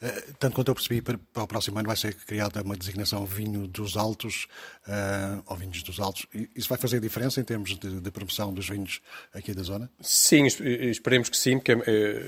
Eh, 0.00 0.24
tanto 0.38 0.54
quanto 0.54 0.68
eu 0.68 0.74
percebi, 0.74 1.00
para, 1.00 1.18
o 1.42 1.46
próximo 1.46 1.78
ano 1.78 1.86
vai 1.86 1.96
ser 1.96 2.14
criada 2.14 2.62
uma 2.62 2.76
designação 2.76 3.24
vinho 3.24 3.66
dos 3.66 3.96
altos, 3.96 4.46
uh, 4.86 5.42
ou 5.46 5.56
vinhos 5.56 5.82
dos 5.82 5.98
altos. 6.00 6.26
Isso 6.54 6.68
vai 6.68 6.78
fazer 6.78 7.00
diferença 7.00 7.40
em 7.40 7.44
termos 7.44 7.78
de, 7.78 8.00
de 8.00 8.10
promoção 8.10 8.52
dos 8.52 8.68
vinhos 8.68 9.00
aqui 9.32 9.52
da 9.52 9.62
zona? 9.62 9.90
Sim, 10.00 10.46
esperemos 10.46 11.28
que 11.28 11.36
sim, 11.36 11.58
porque 11.58 11.72
é, 11.72 12.22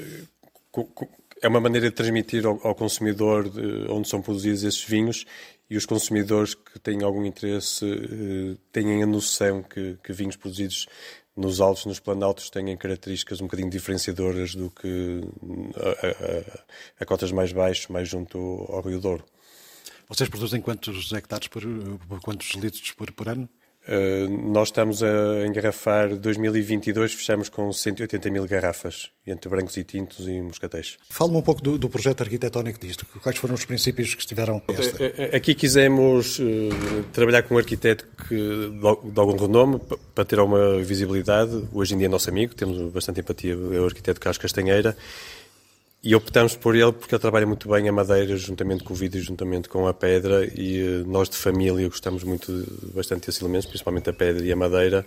é 1.42 1.48
uma 1.48 1.60
maneira 1.60 1.88
de 1.88 1.94
transmitir 1.94 2.46
ao, 2.46 2.60
ao 2.66 2.74
consumidor 2.74 3.48
de 3.48 3.90
onde 3.90 4.08
são 4.08 4.22
produzidos 4.22 4.64
esses 4.64 4.84
vinhos 4.84 5.24
e 5.68 5.76
os 5.76 5.84
consumidores 5.84 6.54
que 6.54 6.78
têm 6.78 7.02
algum 7.02 7.24
interesse 7.24 7.84
uh, 7.84 8.56
tenham 8.72 9.02
a 9.02 9.06
noção 9.06 9.62
que, 9.62 9.98
que 10.02 10.12
vinhos 10.12 10.36
produzidos 10.36 10.86
nos 11.36 11.60
altos, 11.60 11.84
nos 11.84 12.00
planaltos, 12.00 12.48
têm 12.48 12.76
características 12.76 13.40
um 13.40 13.44
bocadinho 13.44 13.68
diferenciadoras 13.70 14.54
do 14.54 14.70
que 14.70 15.20
a, 15.76 16.06
a, 16.06 17.02
a 17.02 17.04
cotas 17.04 17.30
mais 17.30 17.52
baixas, 17.52 17.88
mais 17.88 18.08
junto 18.08 18.38
ao 18.68 18.80
Rio 18.80 19.00
Douro. 19.00 19.24
Vocês 20.08 20.28
produzem 20.28 20.60
quantos 20.60 21.12
hectares 21.12 21.48
por, 21.48 21.62
quantos 22.22 22.50
litros 22.54 22.92
por, 22.92 23.12
por 23.12 23.28
ano? 23.28 23.48
Uh, 23.88 24.28
nós 24.50 24.68
estamos 24.68 25.00
a 25.00 25.46
engarrafar 25.46 26.16
2022, 26.16 27.14
fechamos 27.14 27.48
com 27.48 27.72
180 27.72 28.30
mil 28.30 28.44
garrafas, 28.46 29.10
entre 29.24 29.48
brancos 29.48 29.76
e 29.76 29.84
tintos 29.84 30.26
e 30.26 30.40
moscatéis. 30.40 30.98
Fala-me 31.08 31.38
um 31.38 31.42
pouco 31.42 31.62
do, 31.62 31.78
do, 31.78 31.88
projeto 31.88 32.22
arquitetónico 32.22 32.80
disto. 32.80 33.06
Quais 33.22 33.38
foram 33.38 33.54
os 33.54 33.64
princípios 33.64 34.14
que 34.14 34.20
estiveram 34.20 34.60
esta? 34.68 35.04
Eh, 35.04 35.30
eh, 35.32 35.36
aqui 35.36 35.54
quisemos 35.54 36.40
uh, 36.40 36.44
trabalhar 37.12 37.42
com 37.44 37.54
um 37.54 37.58
arquiteto 37.58 38.04
que, 38.28 38.34
de 38.34 39.20
algum 39.20 39.36
renome 39.36 39.80
para 40.14 40.24
ter 40.24 40.40
alguma 40.40 40.78
visibilidade. 40.78 41.64
Hoje 41.72 41.94
em 41.94 41.98
dia 41.98 42.06
é 42.06 42.10
nosso 42.10 42.28
amigo, 42.28 42.54
temos 42.56 42.92
bastante 42.92 43.20
empatia, 43.20 43.52
é 43.52 43.80
o 43.80 43.84
arquiteto 43.84 44.20
Carlos 44.20 44.38
Castanheira 44.38 44.96
e 46.06 46.14
optamos 46.14 46.54
por 46.54 46.76
ele 46.76 46.92
porque 46.92 47.16
ele 47.16 47.20
trabalha 47.20 47.44
muito 47.44 47.68
bem 47.68 47.88
a 47.88 47.92
madeira, 47.92 48.36
juntamente 48.36 48.84
com 48.84 48.94
o 48.94 48.96
vidro 48.96 49.20
juntamente 49.20 49.68
com 49.68 49.88
a 49.88 49.92
pedra. 49.92 50.48
E 50.54 50.78
eh, 50.78 51.04
nós 51.04 51.28
de 51.28 51.36
família 51.36 51.88
gostamos 51.88 52.22
muito, 52.22 52.52
bastante 52.94 53.26
desses 53.26 53.42
elementos, 53.42 53.66
principalmente 53.66 54.08
a 54.08 54.12
pedra 54.12 54.46
e 54.46 54.52
a 54.52 54.54
madeira. 54.54 55.04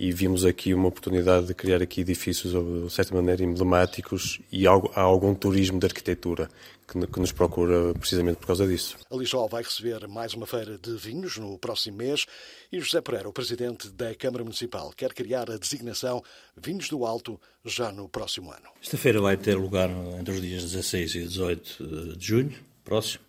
E 0.00 0.12
vimos 0.12 0.44
aqui 0.44 0.72
uma 0.72 0.86
oportunidade 0.86 1.48
de 1.48 1.54
criar 1.54 1.82
aqui 1.82 2.02
edifícios, 2.02 2.52
de 2.52 2.88
certa 2.88 3.12
maneira, 3.12 3.42
emblemáticos 3.42 4.38
e 4.52 4.64
há 4.64 4.70
algum 4.94 5.34
turismo 5.34 5.80
de 5.80 5.86
arquitetura 5.86 6.48
que, 6.86 7.18
nos 7.18 7.32
procura 7.32 7.92
precisamente 7.94 8.36
por 8.36 8.46
causa 8.46 8.64
disso. 8.64 8.96
A 9.10 9.16
Lijó 9.16 9.48
vai 9.48 9.60
receber 9.60 10.06
mais 10.06 10.34
uma 10.34 10.46
feira 10.46 10.78
de 10.78 10.96
vinhos 10.96 11.36
no 11.38 11.58
próximo 11.58 11.96
mês 11.96 12.26
e 12.70 12.78
José 12.78 13.00
Pereira, 13.00 13.28
o 13.28 13.32
presidente 13.32 13.90
da 13.90 14.14
Câmara 14.14 14.44
Municipal, 14.44 14.92
quer 14.96 15.12
criar 15.12 15.50
a 15.50 15.58
designação 15.58 16.22
Vinhos 16.56 16.88
do 16.88 17.04
Alto 17.04 17.40
já 17.64 17.90
no 17.90 18.08
próximo 18.08 18.52
ano. 18.52 18.68
Esta 18.80 18.96
feira 18.96 19.20
vai 19.20 19.36
ter 19.36 19.56
lugar 19.56 19.90
entre 20.20 20.32
os 20.32 20.40
dias 20.40 20.62
16 20.62 21.14
e 21.16 21.22
18 21.24 22.16
de 22.16 22.24
junho, 22.24 22.54
próximo. 22.84 23.24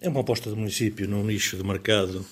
É 0.00 0.08
uma 0.08 0.22
aposta 0.22 0.48
do 0.48 0.56
município 0.56 1.06
num 1.06 1.22
nicho 1.22 1.54
de 1.58 1.62
mercado 1.62 2.24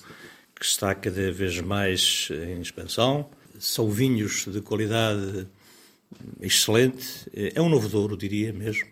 que 0.59 0.65
está 0.65 0.95
cada 0.95 1.31
vez 1.31 1.61
mais 1.61 2.29
em 2.31 2.63
expansão. 2.63 3.29
São 3.61 3.91
vinhos 3.91 4.47
de 4.47 4.61
qualidade 4.61 5.47
excelente. 6.41 7.07
É 7.33 7.61
um 7.61 7.69
novo 7.69 7.89
Douro, 7.89 8.17
diria 8.17 8.53
mesmo 8.53 8.89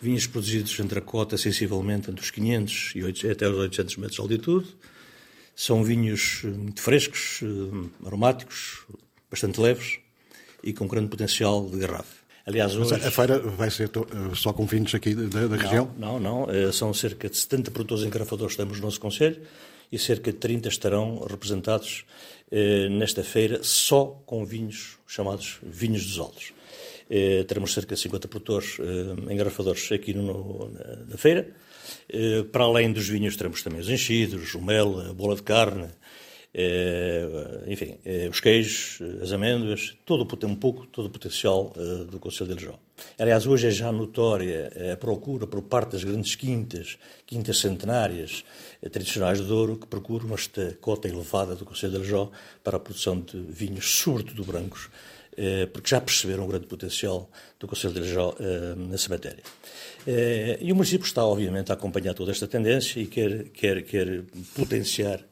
vinhos 0.00 0.26
produzidos 0.26 0.78
entre 0.80 0.98
a 0.98 1.02
cota 1.02 1.36
sensivelmente 1.36 2.10
entre 2.10 2.22
os 2.24 2.30
500 2.30 2.92
e 2.96 3.04
8, 3.04 3.30
até 3.30 3.48
os 3.48 3.56
800 3.56 3.96
metros 3.98 4.16
de 4.16 4.22
altitude. 4.22 4.66
São 5.54 5.84
vinhos 5.84 6.40
eh, 6.44 6.48
muito 6.48 6.80
frescos, 6.80 7.40
eh, 7.42 8.06
aromáticos, 8.06 8.84
bastante 9.30 9.60
leves 9.60 9.98
e 10.64 10.72
com 10.72 10.86
grande 10.86 11.08
potencial 11.08 11.68
de 11.68 11.78
garrafa. 11.78 12.20
Aliás, 12.46 12.74
hoje... 12.74 12.92
Mas 12.92 13.04
a 13.04 13.10
feira 13.10 13.38
vai 13.38 13.70
ser 13.70 13.90
só 14.34 14.52
com 14.52 14.64
vinhos 14.64 14.94
aqui 14.94 15.14
da, 15.14 15.46
da 15.46 15.56
região? 15.56 15.94
Não, 15.98 16.18
não, 16.18 16.46
não. 16.46 16.72
São 16.72 16.92
cerca 16.94 17.28
de 17.28 17.36
70 17.36 17.70
produtores 17.70 18.02
engarrafadores 18.02 18.56
que 18.56 18.62
temos 18.62 18.78
no 18.78 18.86
nosso 18.86 18.98
Conselho 18.98 19.40
e 19.90 19.98
cerca 19.98 20.32
de 20.32 20.38
30 20.38 20.68
estarão 20.68 21.20
representados 21.28 22.04
eh, 22.50 22.88
nesta 22.88 23.22
feira 23.22 23.60
só 23.62 24.20
com 24.26 24.44
vinhos 24.44 24.98
chamados 25.06 25.58
vinhos 25.62 26.06
dos 26.06 26.18
altos. 26.18 26.52
Eh, 27.12 27.42
teremos 27.42 27.74
cerca 27.74 27.96
de 27.96 28.00
50 28.00 28.28
produtores 28.28 28.78
eh, 28.78 29.32
engarrafadores 29.32 29.90
aqui 29.90 30.14
no, 30.14 30.70
na, 30.70 30.96
na, 31.08 31.16
feira. 31.16 31.48
Eh, 32.08 32.44
para 32.52 32.62
além 32.62 32.92
dos 32.92 33.08
vinhos, 33.08 33.36
teremos 33.36 33.62
também 33.62 33.80
os 33.80 33.88
enchidos, 33.88 34.54
o 34.54 34.62
mel, 34.62 35.00
a 35.00 35.12
bola 35.12 35.34
de 35.34 35.42
carne, 35.42 35.88
enfim, 37.68 37.98
eh, 38.04 38.28
os 38.28 38.40
queijos, 38.40 38.98
as 39.22 39.30
amêndoas, 39.30 39.96
todo, 40.04 40.26
um 40.46 40.56
pouco 40.56 40.86
todo 40.86 41.06
o 41.06 41.10
potencial 41.10 41.72
do 42.10 42.18
Conselho 42.18 42.54
de 42.54 42.64
Aljó. 42.64 42.78
Aliás, 43.18 43.46
hoje 43.46 43.68
é 43.68 43.70
já 43.70 43.92
notória 43.92 44.70
a 44.92 44.96
procura 44.96 45.46
por 45.46 45.62
parte 45.62 45.92
das 45.92 46.04
grandes 46.04 46.34
quintas, 46.34 46.98
quintas 47.24 47.58
centenárias 47.58 48.44
tradicionais 48.90 49.38
de 49.38 49.44
Douro, 49.44 49.76
que 49.76 49.86
procuram 49.86 50.34
esta 50.34 50.76
cota 50.80 51.08
elevada 51.08 51.54
do 51.54 51.64
Conselho 51.64 51.92
de 51.92 51.98
Aljó 51.98 52.30
para 52.64 52.76
a 52.76 52.80
produção 52.80 53.20
de 53.20 53.40
vinhos, 53.40 53.88
sobretudo 54.00 54.44
brancos, 54.44 54.90
porque 55.72 55.88
já 55.88 56.00
perceberam 56.00 56.44
o 56.44 56.48
grande 56.48 56.66
potencial 56.66 57.30
do 57.58 57.66
Conselho 57.66 57.94
de 57.94 58.00
Aljó 58.00 58.34
nessa 58.76 59.08
matéria. 59.08 59.42
E 60.60 60.70
o 60.70 60.74
município 60.74 61.06
está, 61.06 61.24
obviamente, 61.24 61.70
a 61.70 61.74
acompanhar 61.74 62.12
toda 62.12 62.32
esta 62.32 62.46
tendência 62.46 63.00
e 63.00 63.06
quer, 63.06 63.44
quer, 63.48 63.82
quer 63.82 64.24
potenciar 64.54 65.20
eh, 65.20 65.29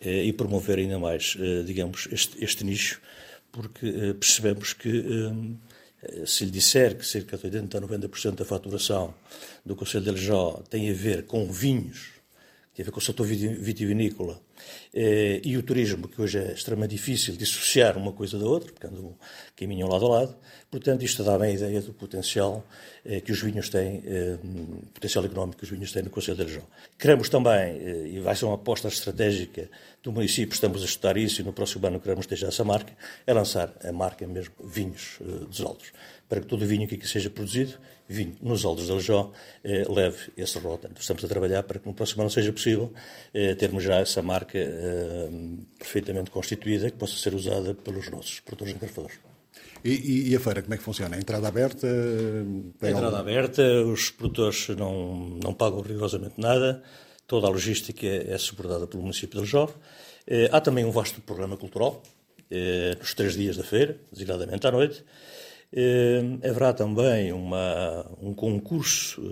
e 0.00 0.32
promover 0.32 0.78
ainda 0.78 0.98
mais, 0.98 1.36
eh, 1.38 1.62
digamos, 1.62 2.08
este, 2.10 2.42
este 2.42 2.64
nicho, 2.64 3.00
porque 3.52 3.86
eh, 3.86 4.14
percebemos 4.14 4.72
que 4.72 5.04
se 6.24 6.46
lhe 6.46 6.50
disser 6.50 6.96
que 6.96 7.04
cerca 7.04 7.36
de 7.36 7.44
80 7.44 7.76
a 7.76 7.80
90% 7.82 8.34
da 8.34 8.44
faturação 8.44 9.14
do 9.66 9.76
Conselho 9.76 10.04
de 10.04 10.10
Aljó 10.10 10.62
tem 10.70 10.88
a 10.88 10.94
ver 10.94 11.26
com 11.26 11.52
vinhos, 11.52 12.19
tem 12.74 12.82
a 12.82 12.86
ver 12.86 12.92
com 12.92 13.00
o 13.00 13.02
setor 13.02 13.26
vitivinícola 13.26 14.40
e 14.94 15.56
o 15.56 15.62
turismo, 15.62 16.08
que 16.08 16.20
hoje 16.20 16.38
é 16.38 16.52
extremamente 16.52 16.92
difícil 16.92 17.36
dissociar 17.36 17.98
uma 17.98 18.12
coisa 18.12 18.38
da 18.38 18.46
outra, 18.46 18.72
porque 18.72 18.86
andam 18.86 19.16
caminham 19.56 19.88
lado 19.88 20.06
a 20.06 20.08
lado, 20.08 20.36
portanto 20.70 21.02
isto 21.02 21.24
dá 21.24 21.36
bem 21.38 21.50
a 21.50 21.54
ideia 21.54 21.80
do 21.80 21.92
potencial 21.92 22.64
que 23.24 23.32
os 23.32 23.42
vinhos 23.42 23.68
têm, 23.68 24.02
potencial 24.94 25.24
económico 25.24 25.58
que 25.58 25.64
os 25.64 25.70
vinhos 25.70 25.90
têm 25.92 26.02
no 26.02 26.10
Conselho 26.10 26.36
de 26.36 26.42
Aljó. 26.44 26.62
Queremos 26.98 27.28
também, 27.28 27.76
e 28.06 28.20
vai 28.20 28.36
ser 28.36 28.44
uma 28.44 28.54
aposta 28.54 28.88
estratégica 28.88 29.68
do 30.02 30.12
município, 30.12 30.54
estamos 30.54 30.82
a 30.82 30.84
estudar 30.84 31.16
isso 31.16 31.40
e 31.40 31.44
no 31.44 31.52
próximo 31.52 31.86
ano 31.86 31.98
queremos 32.00 32.26
já 32.30 32.48
essa 32.48 32.64
marca, 32.64 32.92
é 33.26 33.32
lançar 33.32 33.74
a 33.82 33.92
marca 33.92 34.26
mesmo 34.26 34.54
Vinhos 34.64 35.18
dos 35.20 35.60
Aldos, 35.60 35.92
para 36.30 36.40
que 36.40 36.46
todo 36.46 36.62
o 36.62 36.66
vinho 36.66 36.86
que 36.88 36.94
aqui 36.94 37.06
seja 37.06 37.28
produzido, 37.28 37.74
vinho 38.08 38.36
nos 38.40 38.64
Aldos 38.64 38.86
de 38.86 38.92
Aljó, 38.92 39.32
eh, 39.64 39.84
leve 39.88 40.32
esse 40.36 40.58
rótulo. 40.58 40.94
Estamos 40.98 41.24
a 41.24 41.28
trabalhar 41.28 41.64
para 41.64 41.80
que 41.80 41.86
no 41.86 41.92
próximo 41.92 42.22
ano 42.22 42.30
seja 42.30 42.52
possível 42.52 42.92
eh, 43.34 43.54
termos 43.56 43.82
já 43.82 43.96
essa 43.96 44.22
marca 44.22 44.56
eh, 44.56 45.28
perfeitamente 45.78 46.30
constituída 46.30 46.88
que 46.90 46.96
possa 46.96 47.16
ser 47.16 47.34
usada 47.34 47.74
pelos 47.74 48.08
nossos 48.08 48.40
produtores 48.40 48.74
engarrafadores. 48.74 49.18
E, 49.84 50.30
e, 50.30 50.36
a 50.36 50.40
feira, 50.40 50.62
como 50.62 50.74
é 50.74 50.76
que 50.76 50.82
funciona? 50.82 51.16
Entrada 51.16 51.48
aberta? 51.48 51.86
Entrada 52.82 53.06
algum... 53.06 53.16
aberta, 53.16 53.62
os 53.84 54.10
produtores 54.10 54.68
não, 54.70 55.38
não 55.42 55.52
pagam 55.54 55.80
rigorosamente 55.80 56.34
nada, 56.38 56.82
toda 57.26 57.46
a 57.46 57.50
logística 57.50 58.06
é, 58.06 58.32
é 58.32 58.38
suportada 58.38 58.86
pelo 58.86 59.02
município 59.02 59.40
de 59.40 59.46
Aljó. 59.46 59.68
Eh, 60.26 60.48
há 60.52 60.60
também 60.60 60.84
um 60.84 60.90
vasto 60.90 61.20
programa 61.22 61.56
cultural, 61.56 62.02
eh, 62.50 62.96
nos 63.00 63.14
três 63.14 63.34
dias 63.34 63.56
da 63.56 63.64
feira, 63.64 63.96
designadamente 64.12 64.66
à 64.66 64.70
noite. 64.70 65.04
Eh, 65.72 66.48
haverá 66.48 66.72
também 66.72 67.32
uma, 67.32 68.04
um 68.20 68.34
concurso 68.34 69.22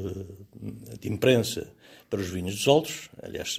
de 1.01 1.09
imprensa 1.09 1.73
para 2.09 2.21
os 2.21 2.29
vinhos 2.29 2.55
dos 2.55 2.69
altos, 2.69 3.09
aliás, 3.23 3.59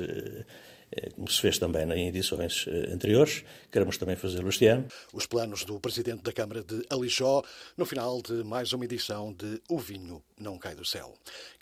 como 1.16 1.30
se 1.30 1.40
fez 1.40 1.60
também 1.60 1.84
em 1.92 2.08
edições 2.08 2.66
anteriores, 2.92 3.44
queremos 3.72 3.96
também 3.98 4.16
fazê-lo 4.16 4.50
este 4.50 4.66
ano. 4.68 4.88
Os 5.14 5.28
planos 5.28 5.64
do 5.64 5.80
Presidente 5.80 6.24
da 6.24 6.34
Câmara 6.34 6.64
de 6.64 6.84
Alijó, 6.90 7.44
no 7.78 7.86
final 7.86 8.20
de 8.22 8.44
mais 8.44 8.74
uma 8.74 8.86
edição 8.86 9.32
de 9.34 9.62
O 9.70 9.78
Vinho 9.78 10.24
Não 10.38 10.58
Cai 10.58 10.74
do 10.74 10.86
Céu. 10.86 11.14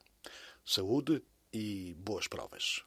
Saúde 0.63 1.23
e 1.53 1.93
boas 1.99 2.27
provas. 2.27 2.79